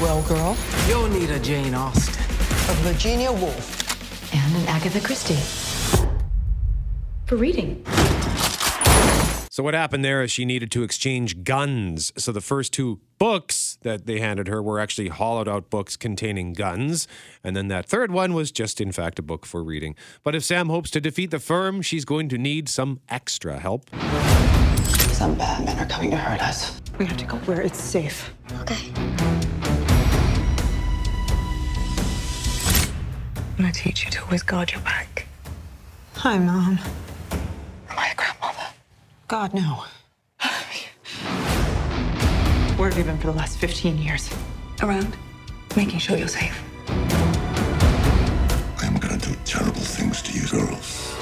Well, 0.00 0.22
girl, 0.28 0.56
You'll 0.88 1.08
need 1.08 1.30
a 1.30 1.38
Jane 1.40 1.74
Austen. 1.74 2.14
a 2.14 2.74
Virginia 2.82 3.32
Woolf. 3.32 3.80
And 4.34 4.56
an 4.56 4.66
Agatha 4.68 5.00
Christie. 5.00 5.40
For 7.26 7.36
reading. 7.36 7.82
So 9.54 9.62
what 9.62 9.74
happened 9.74 10.04
there 10.04 10.20
is 10.20 10.32
she 10.32 10.44
needed 10.44 10.72
to 10.72 10.82
exchange 10.82 11.44
guns. 11.44 12.10
So 12.16 12.32
the 12.32 12.40
first 12.40 12.72
two 12.72 12.98
books 13.20 13.78
that 13.82 14.04
they 14.04 14.18
handed 14.18 14.48
her 14.48 14.60
were 14.60 14.80
actually 14.80 15.10
hollowed 15.10 15.46
out 15.46 15.70
books 15.70 15.96
containing 15.96 16.54
guns, 16.54 17.06
and 17.44 17.54
then 17.54 17.68
that 17.68 17.86
third 17.86 18.10
one 18.10 18.34
was 18.34 18.50
just 18.50 18.80
in 18.80 18.90
fact 18.90 19.20
a 19.20 19.22
book 19.22 19.46
for 19.46 19.62
reading. 19.62 19.94
But 20.24 20.34
if 20.34 20.42
Sam 20.42 20.70
hopes 20.70 20.90
to 20.90 21.00
defeat 21.00 21.30
the 21.30 21.38
firm, 21.38 21.82
she's 21.82 22.04
going 22.04 22.28
to 22.30 22.36
need 22.36 22.68
some 22.68 22.98
extra 23.08 23.60
help. 23.60 23.90
Some 25.12 25.36
bad 25.36 25.64
men 25.64 25.78
are 25.78 25.86
coming 25.86 26.10
to 26.10 26.16
hurt 26.16 26.42
us. 26.42 26.82
We 26.98 27.06
have 27.06 27.16
to 27.18 27.24
go 27.24 27.36
where 27.46 27.60
it's 27.60 27.80
safe. 27.80 28.34
Okay. 28.62 28.90
I'm 33.36 33.58
gonna 33.58 33.72
teach 33.72 34.04
you 34.04 34.10
to 34.10 34.24
always 34.24 34.42
guard 34.42 34.72
your 34.72 34.80
back. 34.80 35.28
Hi, 36.14 36.38
Mom. 36.38 36.80
God, 39.34 39.52
no. 39.52 39.84
Where 42.76 42.88
have 42.88 42.96
you 42.96 43.02
been 43.02 43.18
for 43.18 43.26
the 43.26 43.32
last 43.32 43.58
15 43.58 43.98
years? 43.98 44.32
Around, 44.80 45.16
making 45.76 45.98
sure 45.98 46.16
you're 46.16 46.28
safe. 46.28 46.56
I'm 48.78 48.96
gonna 49.00 49.18
do 49.18 49.34
terrible 49.44 49.80
things 49.80 50.22
to 50.22 50.38
you 50.38 50.46
girls. 50.46 51.16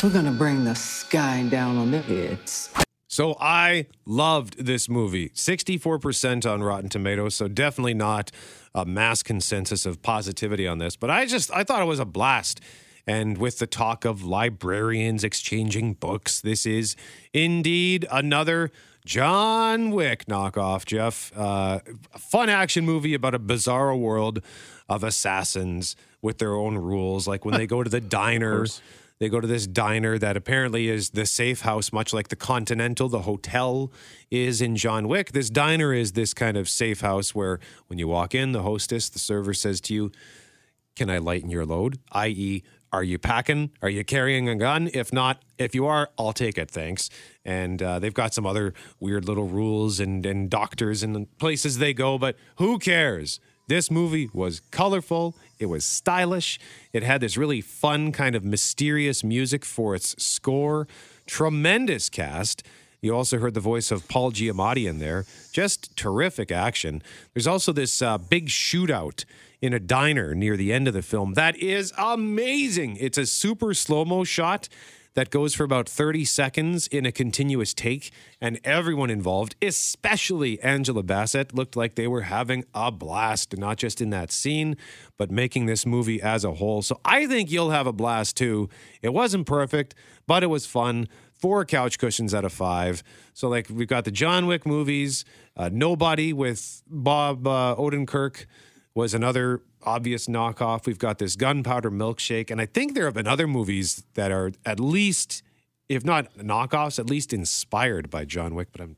We're 0.00 0.10
gonna 0.10 0.30
bring 0.30 0.62
the 0.62 0.76
sky 0.76 1.48
down 1.50 1.76
on 1.76 1.90
their 1.90 2.02
heads. 2.02 2.70
So 3.08 3.36
I 3.40 3.86
loved 4.04 4.64
this 4.64 4.88
movie. 4.88 5.30
64% 5.30 6.48
on 6.48 6.62
Rotten 6.62 6.88
Tomatoes, 6.88 7.34
so 7.34 7.48
definitely 7.48 7.94
not 7.94 8.30
a 8.76 8.84
mass 8.84 9.24
consensus 9.24 9.86
of 9.86 10.02
positivity 10.02 10.68
on 10.68 10.78
this, 10.78 10.94
but 10.94 11.10
I 11.10 11.26
just 11.26 11.50
I 11.52 11.64
thought 11.64 11.82
it 11.82 11.86
was 11.86 11.98
a 11.98 12.04
blast. 12.04 12.60
And 13.06 13.38
with 13.38 13.58
the 13.58 13.66
talk 13.66 14.04
of 14.04 14.24
librarians 14.24 15.22
exchanging 15.22 15.94
books, 15.94 16.40
this 16.40 16.66
is 16.66 16.96
indeed 17.32 18.06
another 18.10 18.72
John 19.04 19.92
Wick 19.92 20.26
knockoff, 20.26 20.84
Jeff. 20.84 21.32
Uh, 21.36 21.78
a 22.12 22.18
fun 22.18 22.48
action 22.48 22.84
movie 22.84 23.14
about 23.14 23.34
a 23.34 23.38
bizarre 23.38 23.94
world 23.94 24.42
of 24.88 25.04
assassins 25.04 25.94
with 26.20 26.38
their 26.38 26.54
own 26.54 26.76
rules. 26.76 27.28
Like 27.28 27.44
when 27.44 27.54
they 27.54 27.68
go 27.68 27.84
to 27.84 27.90
the 27.90 28.00
diner, 28.20 28.66
they 29.20 29.28
go 29.28 29.40
to 29.40 29.46
this 29.46 29.68
diner 29.68 30.18
that 30.18 30.36
apparently 30.36 30.88
is 30.88 31.10
the 31.10 31.24
safe 31.24 31.60
house, 31.60 31.92
much 31.92 32.12
like 32.12 32.28
the 32.28 32.36
Continental, 32.36 33.08
the 33.08 33.22
hotel 33.22 33.92
is 34.28 34.60
in 34.60 34.74
John 34.74 35.06
Wick. 35.06 35.30
This 35.30 35.50
diner 35.50 35.94
is 35.94 36.12
this 36.12 36.34
kind 36.34 36.56
of 36.56 36.68
safe 36.68 37.00
house 37.00 37.32
where 37.32 37.60
when 37.86 38.00
you 38.00 38.08
walk 38.08 38.34
in, 38.34 38.50
the 38.50 38.62
hostess, 38.62 39.08
the 39.08 39.20
server 39.20 39.54
says 39.54 39.80
to 39.82 39.94
you, 39.94 40.10
Can 40.96 41.08
I 41.08 41.18
lighten 41.18 41.48
your 41.48 41.64
load? 41.64 42.00
I.e., 42.10 42.64
are 42.92 43.04
you 43.04 43.18
packing? 43.18 43.70
Are 43.82 43.88
you 43.88 44.04
carrying 44.04 44.48
a 44.48 44.54
gun? 44.54 44.90
If 44.94 45.12
not, 45.12 45.42
if 45.58 45.74
you 45.74 45.86
are, 45.86 46.10
I'll 46.18 46.32
take 46.32 46.58
it, 46.58 46.70
thanks. 46.70 47.10
And 47.44 47.82
uh, 47.82 47.98
they've 47.98 48.14
got 48.14 48.34
some 48.34 48.46
other 48.46 48.74
weird 49.00 49.26
little 49.26 49.46
rules 49.46 50.00
and, 50.00 50.24
and 50.24 50.48
doctors 50.48 51.02
and 51.02 51.26
places 51.38 51.78
they 51.78 51.92
go, 51.92 52.18
but 52.18 52.36
who 52.56 52.78
cares? 52.78 53.40
This 53.68 53.90
movie 53.90 54.30
was 54.32 54.60
colorful. 54.70 55.36
It 55.58 55.66
was 55.66 55.84
stylish. 55.84 56.60
It 56.92 57.02
had 57.02 57.20
this 57.20 57.36
really 57.36 57.60
fun, 57.60 58.12
kind 58.12 58.36
of 58.36 58.44
mysterious 58.44 59.24
music 59.24 59.64
for 59.64 59.94
its 59.94 60.22
score. 60.22 60.86
Tremendous 61.26 62.08
cast. 62.08 62.62
You 63.02 63.14
also 63.14 63.38
heard 63.38 63.54
the 63.54 63.60
voice 63.60 63.90
of 63.90 64.08
Paul 64.08 64.32
Giamatti 64.32 64.88
in 64.88 65.00
there. 65.00 65.26
Just 65.52 65.96
terrific 65.96 66.52
action. 66.52 67.02
There's 67.34 67.46
also 67.46 67.72
this 67.72 68.00
uh, 68.00 68.18
big 68.18 68.46
shootout 68.48 69.24
in 69.60 69.72
a 69.72 69.80
diner 69.80 70.34
near 70.34 70.56
the 70.56 70.72
end 70.72 70.88
of 70.88 70.94
the 70.94 71.02
film 71.02 71.34
that 71.34 71.56
is 71.56 71.92
amazing. 71.98 72.96
It's 72.98 73.18
a 73.18 73.26
super 73.26 73.74
slow 73.74 74.04
mo 74.04 74.24
shot 74.24 74.68
that 75.16 75.30
goes 75.30 75.54
for 75.54 75.64
about 75.64 75.88
30 75.88 76.26
seconds 76.26 76.86
in 76.88 77.06
a 77.06 77.10
continuous 77.10 77.72
take, 77.72 78.12
and 78.38 78.60
everyone 78.64 79.08
involved, 79.08 79.56
especially 79.62 80.60
Angela 80.60 81.02
Bassett, 81.02 81.54
looked 81.54 81.74
like 81.74 81.94
they 81.94 82.06
were 82.06 82.22
having 82.22 82.64
a 82.74 82.92
blast, 82.92 83.56
not 83.56 83.78
just 83.78 84.02
in 84.02 84.10
that 84.10 84.30
scene, 84.30 84.76
but 85.16 85.30
making 85.30 85.64
this 85.64 85.86
movie 85.86 86.20
as 86.20 86.44
a 86.44 86.52
whole. 86.52 86.82
So 86.82 87.00
I 87.02 87.26
think 87.26 87.50
you'll 87.50 87.70
have 87.70 87.86
a 87.86 87.94
blast 87.94 88.36
too. 88.36 88.68
It 89.00 89.14
wasn't 89.14 89.46
perfect, 89.46 89.94
but 90.26 90.42
it 90.42 90.48
was 90.48 90.66
fun. 90.66 91.08
Four 91.32 91.64
couch 91.64 91.98
cushions 91.98 92.34
out 92.34 92.44
of 92.44 92.52
five. 92.52 93.02
So, 93.32 93.48
like, 93.48 93.68
we've 93.70 93.88
got 93.88 94.04
the 94.04 94.10
John 94.10 94.46
Wick 94.46 94.66
movies, 94.66 95.24
uh, 95.56 95.70
Nobody 95.72 96.32
with 96.32 96.82
Bob 96.88 97.46
uh, 97.46 97.74
Odenkirk 97.76 98.46
was 98.96 99.12
another 99.12 99.60
obvious 99.82 100.26
knockoff. 100.26 100.86
We've 100.86 100.98
got 100.98 101.18
this 101.18 101.36
Gunpowder 101.36 101.90
Milkshake, 101.90 102.50
and 102.50 102.60
I 102.60 102.66
think 102.66 102.94
there 102.94 103.04
have 103.04 103.14
been 103.14 103.28
other 103.28 103.46
movies 103.46 104.02
that 104.14 104.32
are 104.32 104.52
at 104.64 104.80
least, 104.80 105.42
if 105.88 106.02
not 106.02 106.34
knockoffs, 106.38 106.98
at 106.98 107.08
least 107.10 107.34
inspired 107.34 108.08
by 108.08 108.24
John 108.24 108.54
Wick. 108.54 108.68
But 108.72 108.80
I'm 108.80 108.96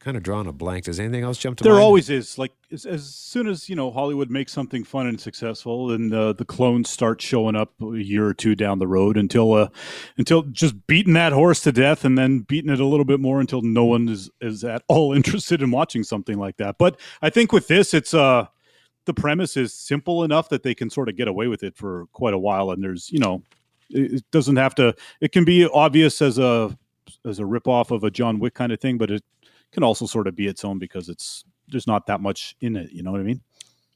kind 0.00 0.18
of 0.18 0.22
drawing 0.22 0.46
a 0.46 0.52
blank. 0.52 0.84
Does 0.84 1.00
anything 1.00 1.24
else 1.24 1.38
jump 1.38 1.56
to 1.58 1.64
There 1.64 1.72
mind? 1.72 1.82
always 1.82 2.10
is. 2.10 2.36
Like 2.36 2.52
as, 2.70 2.84
as 2.84 3.06
soon 3.14 3.48
as 3.48 3.70
you 3.70 3.74
know 3.74 3.90
Hollywood 3.90 4.30
makes 4.30 4.52
something 4.52 4.84
fun 4.84 5.06
and 5.06 5.18
successful, 5.18 5.92
and 5.92 6.12
uh, 6.12 6.34
the 6.34 6.44
clones 6.44 6.90
start 6.90 7.22
showing 7.22 7.56
up 7.56 7.72
a 7.80 7.96
year 7.96 8.26
or 8.26 8.34
two 8.34 8.54
down 8.54 8.80
the 8.80 8.86
road 8.86 9.16
until 9.16 9.54
uh, 9.54 9.68
until 10.18 10.42
just 10.42 10.86
beating 10.86 11.14
that 11.14 11.32
horse 11.32 11.62
to 11.62 11.72
death, 11.72 12.04
and 12.04 12.18
then 12.18 12.40
beating 12.40 12.70
it 12.70 12.80
a 12.80 12.86
little 12.86 13.06
bit 13.06 13.18
more 13.18 13.40
until 13.40 13.62
no 13.62 13.86
one 13.86 14.10
is 14.10 14.28
is 14.42 14.62
at 14.62 14.82
all 14.88 15.12
interested 15.14 15.62
in 15.62 15.70
watching 15.70 16.04
something 16.04 16.36
like 16.38 16.58
that. 16.58 16.76
But 16.76 17.00
I 17.22 17.30
think 17.30 17.50
with 17.50 17.66
this, 17.66 17.94
it's 17.94 18.12
uh 18.12 18.48
the 19.10 19.20
premise 19.20 19.56
is 19.56 19.74
simple 19.74 20.22
enough 20.22 20.48
that 20.50 20.62
they 20.62 20.72
can 20.72 20.88
sort 20.88 21.08
of 21.08 21.16
get 21.16 21.26
away 21.26 21.48
with 21.48 21.64
it 21.64 21.76
for 21.76 22.06
quite 22.12 22.32
a 22.32 22.38
while, 22.38 22.70
and 22.70 22.82
there's 22.82 23.10
you 23.10 23.18
know 23.18 23.42
it, 23.88 24.24
doesn't 24.30 24.56
have 24.56 24.74
to. 24.76 24.94
It 25.20 25.32
can 25.32 25.44
be 25.44 25.66
obvious 25.66 26.22
as 26.22 26.38
a 26.38 26.76
as 27.26 27.40
a 27.40 27.42
ripoff 27.42 27.90
of 27.90 28.04
a 28.04 28.10
John 28.10 28.38
Wick 28.38 28.54
kind 28.54 28.70
of 28.70 28.80
thing, 28.80 28.98
but 28.98 29.10
it 29.10 29.24
can 29.72 29.82
also 29.82 30.06
sort 30.06 30.28
of 30.28 30.36
be 30.36 30.46
its 30.46 30.64
own 30.64 30.78
because 30.78 31.08
it's 31.08 31.44
there's 31.66 31.88
not 31.88 32.06
that 32.06 32.20
much 32.20 32.54
in 32.60 32.76
it. 32.76 32.92
You 32.92 33.02
know 33.02 33.10
what 33.10 33.20
I 33.20 33.24
mean? 33.24 33.40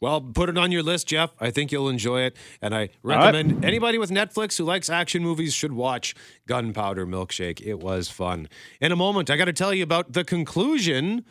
Well, 0.00 0.20
put 0.20 0.48
it 0.48 0.58
on 0.58 0.72
your 0.72 0.82
list, 0.82 1.06
Jeff. 1.06 1.30
I 1.40 1.52
think 1.52 1.70
you'll 1.70 1.88
enjoy 1.88 2.22
it. 2.22 2.36
And 2.60 2.74
I 2.74 2.90
right. 3.04 3.16
recommend 3.16 3.64
anybody 3.64 3.96
with 3.96 4.10
Netflix 4.10 4.58
who 4.58 4.64
likes 4.64 4.90
action 4.90 5.22
movies 5.22 5.54
should 5.54 5.72
watch 5.72 6.14
Gunpowder 6.48 7.06
Milkshake. 7.06 7.62
It 7.64 7.78
was 7.78 8.08
fun. 8.08 8.48
In 8.80 8.90
a 8.90 8.96
moment, 8.96 9.30
I 9.30 9.36
got 9.36 9.44
to 9.44 9.52
tell 9.52 9.72
you 9.72 9.84
about 9.84 10.12
the 10.12 10.24
conclusion 10.24 11.24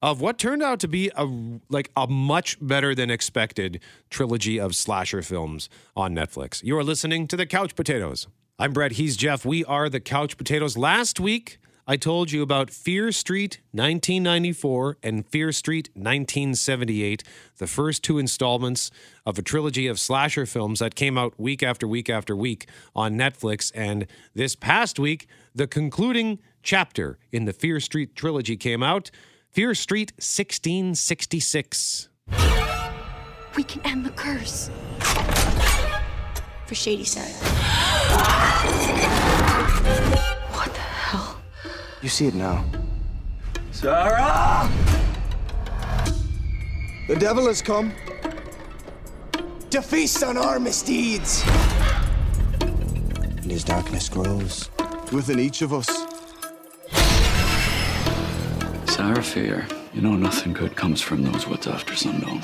of 0.00 0.20
what 0.20 0.38
turned 0.38 0.62
out 0.62 0.80
to 0.80 0.88
be 0.88 1.10
a 1.16 1.26
like 1.68 1.90
a 1.96 2.06
much 2.06 2.56
better 2.60 2.94
than 2.94 3.10
expected 3.10 3.80
trilogy 4.10 4.58
of 4.58 4.74
slasher 4.74 5.22
films 5.22 5.68
on 5.96 6.14
Netflix. 6.14 6.62
You 6.62 6.76
are 6.78 6.84
listening 6.84 7.26
to 7.28 7.36
the 7.36 7.46
Couch 7.46 7.74
Potatoes. 7.74 8.28
I'm 8.58 8.72
Brett. 8.72 8.92
He's 8.92 9.16
Jeff. 9.16 9.44
We 9.44 9.64
are 9.64 9.88
the 9.88 10.00
Couch 10.00 10.36
Potatoes. 10.36 10.76
Last 10.76 11.20
week, 11.20 11.58
I 11.86 11.96
told 11.96 12.30
you 12.30 12.42
about 12.42 12.70
Fear 12.70 13.12
Street 13.12 13.60
1994 13.72 14.98
and 15.02 15.26
Fear 15.26 15.52
Street 15.52 15.88
1978, 15.94 17.22
the 17.56 17.66
first 17.66 18.04
two 18.04 18.18
installments 18.18 18.90
of 19.24 19.38
a 19.38 19.42
trilogy 19.42 19.86
of 19.86 19.98
slasher 19.98 20.44
films 20.44 20.80
that 20.80 20.94
came 20.94 21.16
out 21.16 21.38
week 21.38 21.62
after 21.62 21.88
week 21.88 22.10
after 22.10 22.36
week 22.36 22.68
on 22.94 23.14
Netflix. 23.14 23.72
And 23.74 24.06
this 24.34 24.54
past 24.54 24.98
week, 24.98 25.28
the 25.54 25.66
concluding 25.66 26.40
chapter 26.62 27.18
in 27.32 27.46
the 27.46 27.52
Fear 27.52 27.80
Street 27.80 28.14
trilogy 28.14 28.56
came 28.56 28.82
out 28.82 29.10
Fear 29.50 29.74
Street 29.74 30.12
1666. 30.18 32.08
We 33.56 33.64
can 33.64 33.80
end 33.84 34.04
the 34.04 34.10
curse. 34.10 34.70
For 36.66 36.74
Shadyside. 36.74 37.32
What 40.52 40.72
the 40.74 40.80
hell? 40.80 41.40
You 42.02 42.08
see 42.10 42.26
it 42.26 42.34
now. 42.34 42.64
Sarah! 43.72 44.68
The 47.08 47.16
devil 47.16 47.46
has 47.46 47.62
come 47.62 47.92
to 49.70 49.80
feast 49.80 50.22
on 50.22 50.36
our 50.36 50.60
misdeeds. 50.60 51.42
And 52.60 53.50
his 53.50 53.64
darkness 53.64 54.10
grows 54.10 54.68
within 55.10 55.40
each 55.40 55.62
of 55.62 55.72
us. 55.72 56.17
Sarah 58.98 59.22
Fear, 59.22 59.66
you 59.94 60.00
know 60.00 60.16
nothing 60.16 60.52
good 60.52 60.74
comes 60.74 61.00
from 61.00 61.22
those 61.22 61.46
woods 61.46 61.68
after 61.68 61.94
sundown. 61.94 62.40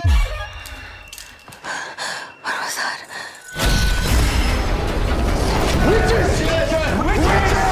What 2.42 2.54
was 2.62 2.76
that? 2.78 3.00
Witches! 5.88 6.32
Witches! 7.08 7.64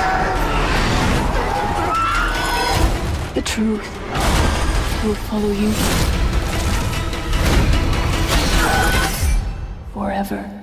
The 3.37 3.43
truth 3.43 3.87
will 5.05 5.15
follow 5.15 5.53
you 5.53 5.73
forever. 9.93 10.62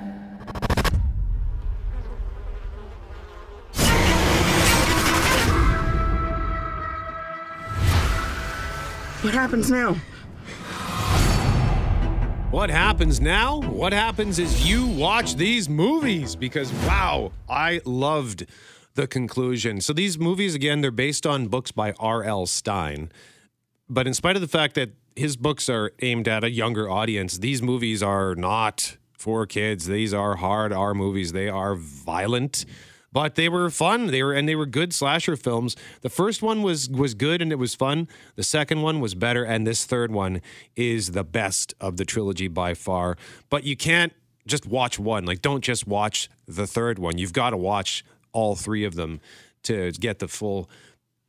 What 9.29 9.35
happens 9.35 9.69
now? 9.69 9.93
What 12.49 12.71
happens 12.71 13.21
now? 13.21 13.59
What 13.59 13.93
happens 13.93 14.39
is 14.39 14.67
you 14.67 14.87
watch 14.87 15.35
these 15.35 15.69
movies 15.69 16.35
because, 16.35 16.73
wow, 16.73 17.31
I 17.47 17.79
loved 17.85 18.47
the 18.95 19.05
conclusion. 19.05 19.81
So, 19.81 19.93
these 19.93 20.17
movies, 20.17 20.55
again, 20.55 20.81
they're 20.81 20.89
based 20.89 21.27
on 21.27 21.47
books 21.47 21.71
by 21.71 21.91
R.L. 21.99 22.47
Stine. 22.47 23.11
But 23.87 24.07
in 24.07 24.15
spite 24.15 24.35
of 24.35 24.41
the 24.41 24.47
fact 24.47 24.73
that 24.73 24.93
his 25.15 25.37
books 25.37 25.69
are 25.69 25.91
aimed 26.01 26.27
at 26.27 26.43
a 26.43 26.49
younger 26.49 26.89
audience, 26.89 27.37
these 27.37 27.61
movies 27.61 28.01
are 28.01 28.33
not 28.33 28.97
for 29.13 29.45
kids. 29.45 29.85
These 29.85 30.11
are 30.11 30.37
hard 30.37 30.73
R 30.73 30.95
movies. 30.95 31.33
They 31.33 31.49
are 31.49 31.75
violent, 31.75 32.65
but 33.11 33.35
they 33.35 33.49
were 33.49 33.69
fun. 33.69 34.07
They 34.07 34.23
were 34.23 34.33
and 34.33 34.47
they 34.47 34.55
were 34.55 34.65
good 34.65 34.93
slasher 34.93 35.35
films. 35.35 35.75
The 36.01 36.09
first 36.09 36.41
one 36.41 36.61
was 36.61 36.89
was 36.89 37.13
good 37.13 37.41
and 37.41 37.51
it 37.51 37.57
was 37.57 37.75
fun. 37.75 38.07
The 38.35 38.43
second 38.43 38.81
one 38.81 38.99
was 38.99 39.15
better, 39.15 39.43
and 39.43 39.65
this 39.65 39.85
third 39.85 40.11
one 40.11 40.41
is 40.75 41.11
the 41.11 41.23
best 41.23 41.73
of 41.79 41.97
the 41.97 42.05
trilogy 42.05 42.47
by 42.47 42.73
far. 42.73 43.17
But 43.49 43.63
you 43.63 43.75
can't 43.75 44.13
just 44.47 44.65
watch 44.65 44.99
one. 44.99 45.25
Like, 45.25 45.41
don't 45.41 45.63
just 45.63 45.87
watch 45.87 46.29
the 46.47 46.67
third 46.67 46.99
one. 46.99 47.17
You've 47.17 47.33
got 47.33 47.51
to 47.51 47.57
watch 47.57 48.03
all 48.31 48.55
three 48.55 48.83
of 48.83 48.95
them 48.95 49.21
to 49.63 49.91
get 49.91 50.19
the 50.19 50.27
full 50.27 50.69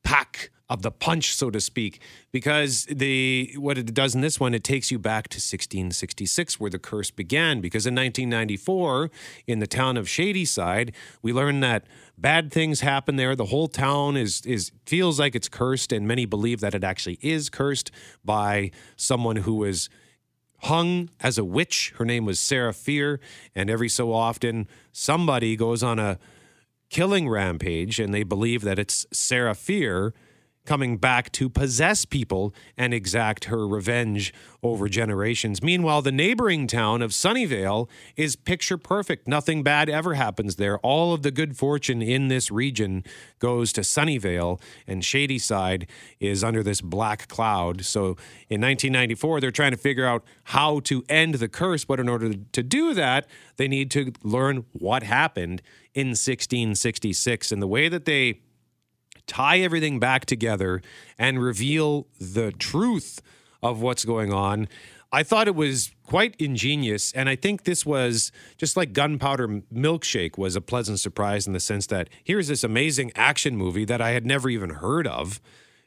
pack 0.02 0.50
of 0.70 0.82
the 0.82 0.92
punch, 0.92 1.34
so 1.34 1.50
to 1.50 1.60
speak, 1.60 2.00
because 2.30 2.84
the 2.84 3.52
what 3.56 3.76
it 3.76 3.92
does 3.92 4.14
in 4.14 4.20
this 4.20 4.38
one, 4.38 4.54
it 4.54 4.62
takes 4.62 4.92
you 4.92 5.00
back 5.00 5.26
to 5.28 5.36
1666, 5.36 6.60
where 6.60 6.70
the 6.70 6.78
curse 6.78 7.10
began. 7.10 7.60
Because 7.60 7.86
in 7.86 7.94
1994, 7.96 9.10
in 9.48 9.58
the 9.58 9.66
town 9.66 9.96
of 9.96 10.08
Shadyside, 10.08 10.94
we 11.22 11.32
learned 11.32 11.60
that 11.64 11.84
bad 12.16 12.52
things 12.52 12.82
happen 12.82 13.16
there. 13.16 13.34
The 13.34 13.46
whole 13.46 13.66
town 13.66 14.16
is 14.16 14.46
is 14.46 14.70
feels 14.86 15.18
like 15.18 15.34
it's 15.34 15.48
cursed, 15.48 15.92
and 15.92 16.06
many 16.06 16.24
believe 16.24 16.60
that 16.60 16.74
it 16.74 16.84
actually 16.84 17.18
is 17.20 17.50
cursed 17.50 17.90
by 18.24 18.70
someone 18.96 19.36
who 19.36 19.56
was 19.56 19.90
hung 20.62 21.10
as 21.18 21.36
a 21.36 21.44
witch. 21.44 21.92
Her 21.96 22.04
name 22.04 22.24
was 22.24 22.38
Sarah 22.38 22.72
Fier, 22.72 23.18
and 23.56 23.68
every 23.68 23.88
so 23.88 24.12
often 24.12 24.68
somebody 24.92 25.56
goes 25.56 25.82
on 25.82 25.98
a 25.98 26.20
killing 26.90 27.28
rampage, 27.28 27.98
and 27.98 28.14
they 28.14 28.22
believe 28.22 28.62
that 28.62 28.78
it's 28.78 29.04
Sarah 29.12 29.56
Fier 29.56 30.14
coming 30.66 30.96
back 30.98 31.32
to 31.32 31.48
possess 31.48 32.04
people 32.04 32.54
and 32.76 32.92
exact 32.94 33.46
her 33.46 33.66
revenge 33.66 34.32
over 34.62 34.88
generations. 34.88 35.62
Meanwhile, 35.62 36.02
the 36.02 36.12
neighboring 36.12 36.66
town 36.66 37.02
of 37.02 37.12
Sunnyvale 37.12 37.88
is 38.16 38.36
picture 38.36 38.76
perfect. 38.76 39.26
Nothing 39.26 39.62
bad 39.62 39.88
ever 39.88 40.14
happens 40.14 40.56
there. 40.56 40.78
All 40.78 41.14
of 41.14 41.22
the 41.22 41.30
good 41.30 41.56
fortune 41.56 42.02
in 42.02 42.28
this 42.28 42.50
region 42.50 43.04
goes 43.38 43.72
to 43.72 43.80
Sunnyvale, 43.80 44.60
and 44.86 45.04
Shadyside 45.04 45.86
is 46.20 46.44
under 46.44 46.62
this 46.62 46.80
black 46.80 47.28
cloud. 47.28 47.84
So 47.84 48.16
in 48.48 48.60
1994, 48.60 49.40
they're 49.40 49.50
trying 49.50 49.72
to 49.72 49.78
figure 49.78 50.06
out 50.06 50.24
how 50.44 50.80
to 50.80 51.04
end 51.08 51.36
the 51.36 51.48
curse, 51.48 51.84
but 51.84 51.98
in 51.98 52.08
order 52.08 52.34
to 52.34 52.62
do 52.62 52.94
that, 52.94 53.26
they 53.56 53.66
need 53.66 53.90
to 53.92 54.12
learn 54.22 54.66
what 54.72 55.02
happened 55.02 55.62
in 55.94 56.08
1666. 56.08 57.50
And 57.50 57.62
the 57.62 57.66
way 57.66 57.88
that 57.88 58.04
they 58.04 58.40
tie 59.30 59.60
everything 59.60 60.00
back 60.00 60.26
together 60.26 60.82
and 61.16 61.40
reveal 61.40 62.08
the 62.18 62.50
truth 62.50 63.22
of 63.62 63.80
what's 63.80 64.04
going 64.04 64.32
on. 64.32 64.68
I 65.12 65.22
thought 65.22 65.46
it 65.46 65.54
was 65.54 65.92
quite 66.04 66.34
ingenious. 66.40 67.12
And 67.12 67.28
I 67.28 67.36
think 67.36 67.62
this 67.62 67.86
was 67.86 68.32
just 68.58 68.76
like 68.76 68.92
Gunpowder 68.92 69.62
Milkshake 69.72 70.36
was 70.36 70.56
a 70.56 70.60
pleasant 70.60 70.98
surprise 70.98 71.46
in 71.46 71.52
the 71.52 71.60
sense 71.60 71.86
that 71.86 72.08
here's 72.24 72.48
this 72.48 72.64
amazing 72.64 73.12
action 73.14 73.56
movie 73.56 73.84
that 73.84 74.00
I 74.00 74.10
had 74.10 74.26
never 74.26 74.50
even 74.50 74.70
heard 74.70 75.06
of. 75.06 75.40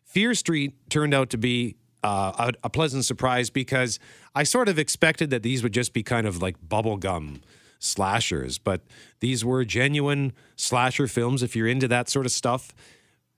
Fear 0.06 0.36
Street 0.36 0.74
turned 0.90 1.14
out 1.14 1.30
to 1.32 1.38
be 1.38 1.76
uh, 2.02 2.52
a, 2.64 2.68
a 2.68 2.70
pleasant 2.70 3.04
surprise 3.04 3.50
because 3.50 4.00
I 4.34 4.44
sort 4.44 4.70
of 4.70 4.80
expected 4.80 5.32
that 5.32 5.44
these 5.44 5.64
would 5.64 5.74
just 5.74 5.92
be 5.92 6.04
kind 6.04 6.28
of 6.28 6.42
like 6.42 6.62
bubblegum 6.62 7.42
slashers, 7.80 8.58
but 8.58 8.82
these 9.20 9.44
were 9.44 9.66
genuine 9.66 10.32
slasher 10.56 11.08
films 11.08 11.44
if 11.44 11.56
you're 11.56 11.68
into 11.68 11.90
that 11.90 12.08
sort 12.08 12.26
of 12.26 12.32
stuff 12.32 12.74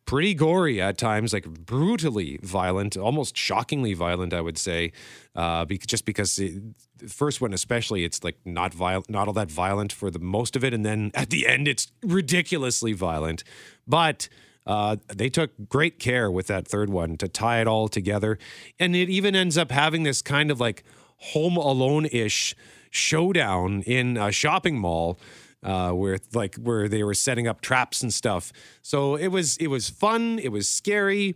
pretty 0.05 0.33
gory 0.33 0.81
at 0.81 0.97
times, 0.97 1.33
like 1.33 1.45
brutally 1.47 2.39
violent, 2.41 2.95
almost 2.95 3.35
shockingly 3.35 3.93
violent, 3.93 4.33
I 4.33 4.41
would 4.41 4.57
say. 4.57 4.91
Uh, 5.35 5.65
be- 5.65 5.77
just 5.77 6.05
because 6.05 6.37
it, 6.39 6.53
the 6.97 7.07
first 7.09 7.41
one, 7.41 7.53
especially, 7.53 8.03
it's 8.03 8.23
like 8.23 8.37
not 8.45 8.73
violent, 8.73 9.09
not 9.09 9.27
all 9.27 9.33
that 9.33 9.51
violent 9.51 9.91
for 9.91 10.09
the 10.09 10.19
most 10.19 10.55
of 10.55 10.63
it, 10.63 10.73
and 10.73 10.85
then 10.85 11.11
at 11.13 11.29
the 11.29 11.47
end, 11.47 11.67
it's 11.67 11.91
ridiculously 12.03 12.93
violent. 12.93 13.43
But 13.87 14.29
uh, 14.65 14.97
they 15.13 15.29
took 15.29 15.51
great 15.69 15.99
care 15.99 16.31
with 16.31 16.47
that 16.47 16.67
third 16.67 16.89
one 16.89 17.17
to 17.17 17.27
tie 17.27 17.61
it 17.61 17.67
all 17.67 17.87
together, 17.87 18.37
and 18.79 18.95
it 18.95 19.09
even 19.09 19.35
ends 19.35 19.57
up 19.57 19.71
having 19.71 20.03
this 20.03 20.21
kind 20.21 20.51
of 20.51 20.59
like 20.59 20.83
Home 21.17 21.57
Alone 21.57 22.05
ish 22.05 22.55
showdown 22.91 23.81
in 23.81 24.17
a 24.17 24.31
shopping 24.31 24.79
mall 24.79 25.19
uh, 25.65 25.91
where 25.91 26.17
like 26.33 26.55
where 26.55 26.87
they 26.87 27.03
were 27.03 27.13
setting 27.13 27.47
up 27.47 27.59
traps 27.59 28.01
and 28.01 28.13
stuff. 28.13 28.53
So 28.81 29.15
it 29.15 29.27
was 29.27 29.57
it 29.57 29.67
was 29.67 29.89
fun. 29.89 30.39
It 30.39 30.49
was 30.49 30.69
scary. 30.69 31.35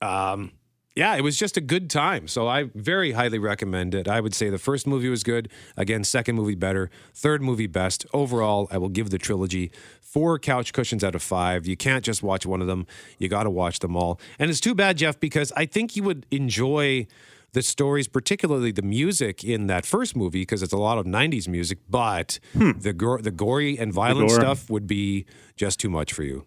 Um, 0.00 0.52
yeah, 0.94 1.16
it 1.16 1.22
was 1.22 1.36
just 1.36 1.56
a 1.56 1.60
good 1.60 1.90
time. 1.90 2.28
So 2.28 2.46
I 2.46 2.70
very 2.74 3.12
highly 3.12 3.38
recommend 3.40 3.94
it. 3.96 4.06
I 4.06 4.20
would 4.20 4.32
say 4.32 4.48
the 4.48 4.58
first 4.58 4.86
movie 4.86 5.08
was 5.08 5.24
good. 5.24 5.48
Again, 5.76 6.04
second 6.04 6.36
movie 6.36 6.54
better. 6.54 6.88
Third 7.12 7.42
movie 7.42 7.66
best. 7.66 8.06
Overall, 8.12 8.68
I 8.70 8.78
will 8.78 8.90
give 8.90 9.10
the 9.10 9.18
trilogy 9.18 9.72
four 10.00 10.38
couch 10.38 10.72
cushions 10.72 11.02
out 11.02 11.16
of 11.16 11.22
five. 11.22 11.66
You 11.66 11.76
can't 11.76 12.04
just 12.04 12.22
watch 12.22 12.46
one 12.46 12.60
of 12.60 12.68
them. 12.68 12.86
You 13.18 13.28
got 13.28 13.42
to 13.42 13.50
watch 13.50 13.80
them 13.80 13.96
all. 13.96 14.20
And 14.38 14.50
it's 14.50 14.60
too 14.60 14.74
bad, 14.74 14.96
Jeff, 14.98 15.18
because 15.18 15.50
I 15.56 15.66
think 15.66 15.96
you 15.96 16.04
would 16.04 16.26
enjoy 16.30 17.08
the 17.54 17.62
stories, 17.62 18.08
particularly 18.08 18.72
the 18.72 18.82
music 18.82 19.42
in 19.42 19.68
that 19.68 19.86
first 19.86 20.14
movie, 20.14 20.42
because 20.42 20.62
it's 20.62 20.72
a 20.72 20.78
lot 20.78 20.98
of 20.98 21.06
'90s 21.06 21.48
music. 21.48 21.78
But 21.88 22.38
hmm. 22.52 22.72
the 22.72 22.92
gor- 22.92 23.22
the 23.22 23.30
gory 23.30 23.78
and 23.78 23.92
violent 23.92 24.30
stuff 24.30 24.68
would 24.68 24.86
be 24.86 25.24
just 25.56 25.80
too 25.80 25.88
much 25.88 26.12
for 26.12 26.22
you. 26.22 26.44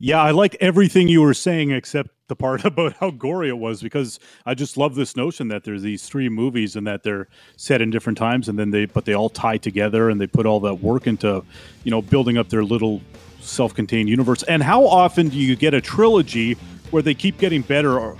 Yeah, 0.00 0.22
I 0.22 0.30
like 0.30 0.56
everything 0.60 1.08
you 1.08 1.22
were 1.22 1.34
saying 1.34 1.72
except 1.72 2.10
the 2.28 2.36
part 2.36 2.64
about 2.64 2.92
how 2.94 3.10
gory 3.10 3.48
it 3.48 3.58
was 3.58 3.82
because 3.82 4.20
I 4.46 4.54
just 4.54 4.76
love 4.76 4.94
this 4.94 5.16
notion 5.16 5.48
that 5.48 5.64
there's 5.64 5.82
these 5.82 6.08
three 6.08 6.28
movies 6.28 6.76
and 6.76 6.86
that 6.86 7.02
they're 7.02 7.26
set 7.56 7.82
in 7.82 7.90
different 7.90 8.16
times 8.16 8.48
and 8.48 8.58
then 8.58 8.70
they 8.70 8.84
but 8.84 9.06
they 9.06 9.14
all 9.14 9.28
tie 9.28 9.56
together 9.56 10.08
and 10.08 10.20
they 10.20 10.26
put 10.26 10.46
all 10.46 10.60
that 10.60 10.76
work 10.76 11.06
into, 11.06 11.42
you 11.82 11.90
know, 11.90 12.00
building 12.02 12.38
up 12.38 12.48
their 12.48 12.64
little 12.64 13.00
self-contained 13.40 14.08
universe. 14.08 14.42
And 14.44 14.62
how 14.62 14.86
often 14.86 15.28
do 15.30 15.36
you 15.36 15.56
get 15.56 15.74
a 15.74 15.80
trilogy 15.80 16.54
where 16.90 17.02
they 17.02 17.14
keep 17.14 17.38
getting 17.38 17.62
better 17.62 17.98
or 17.98 18.16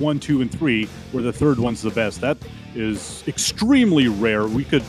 one, 0.00 0.18
two, 0.18 0.40
and 0.40 0.50
three, 0.50 0.86
where 1.12 1.22
the 1.22 1.32
third 1.32 1.58
one's 1.58 1.82
the 1.82 1.90
best? 1.90 2.20
That 2.20 2.38
is 2.74 3.22
extremely 3.28 4.08
rare. 4.08 4.46
We 4.46 4.64
could 4.64 4.84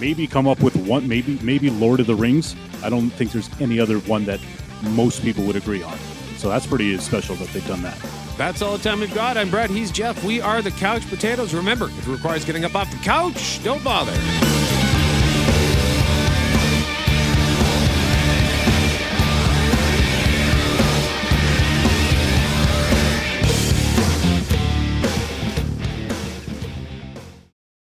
maybe 0.00 0.26
come 0.26 0.46
up 0.46 0.60
with 0.60 0.76
one 0.76 1.08
maybe 1.08 1.38
maybe 1.42 1.70
Lord 1.70 2.00
of 2.00 2.06
the 2.06 2.14
Rings. 2.14 2.56
I 2.82 2.88
don't 2.88 3.10
think 3.10 3.32
there's 3.32 3.50
any 3.60 3.80
other 3.80 3.98
one 4.00 4.24
that 4.26 4.40
most 4.82 5.22
people 5.22 5.44
would 5.44 5.56
agree 5.56 5.82
on. 5.82 5.98
So 6.36 6.48
that's 6.48 6.66
pretty 6.66 6.96
special 6.98 7.34
that 7.36 7.48
they've 7.48 7.66
done 7.66 7.82
that. 7.82 7.98
That's 8.36 8.62
all 8.62 8.76
the 8.76 8.82
time 8.82 9.00
we've 9.00 9.12
got. 9.12 9.36
I'm 9.36 9.50
Brett. 9.50 9.70
He's 9.70 9.90
Jeff. 9.90 10.22
We 10.22 10.40
are 10.40 10.62
the 10.62 10.70
Couch 10.70 11.08
Potatoes. 11.08 11.52
Remember, 11.52 11.86
if 11.86 12.06
it 12.06 12.12
requires 12.12 12.44
getting 12.44 12.64
up 12.64 12.76
off 12.76 12.90
the 12.92 12.98
couch, 12.98 13.62
don't 13.64 13.82
bother. 13.82 14.12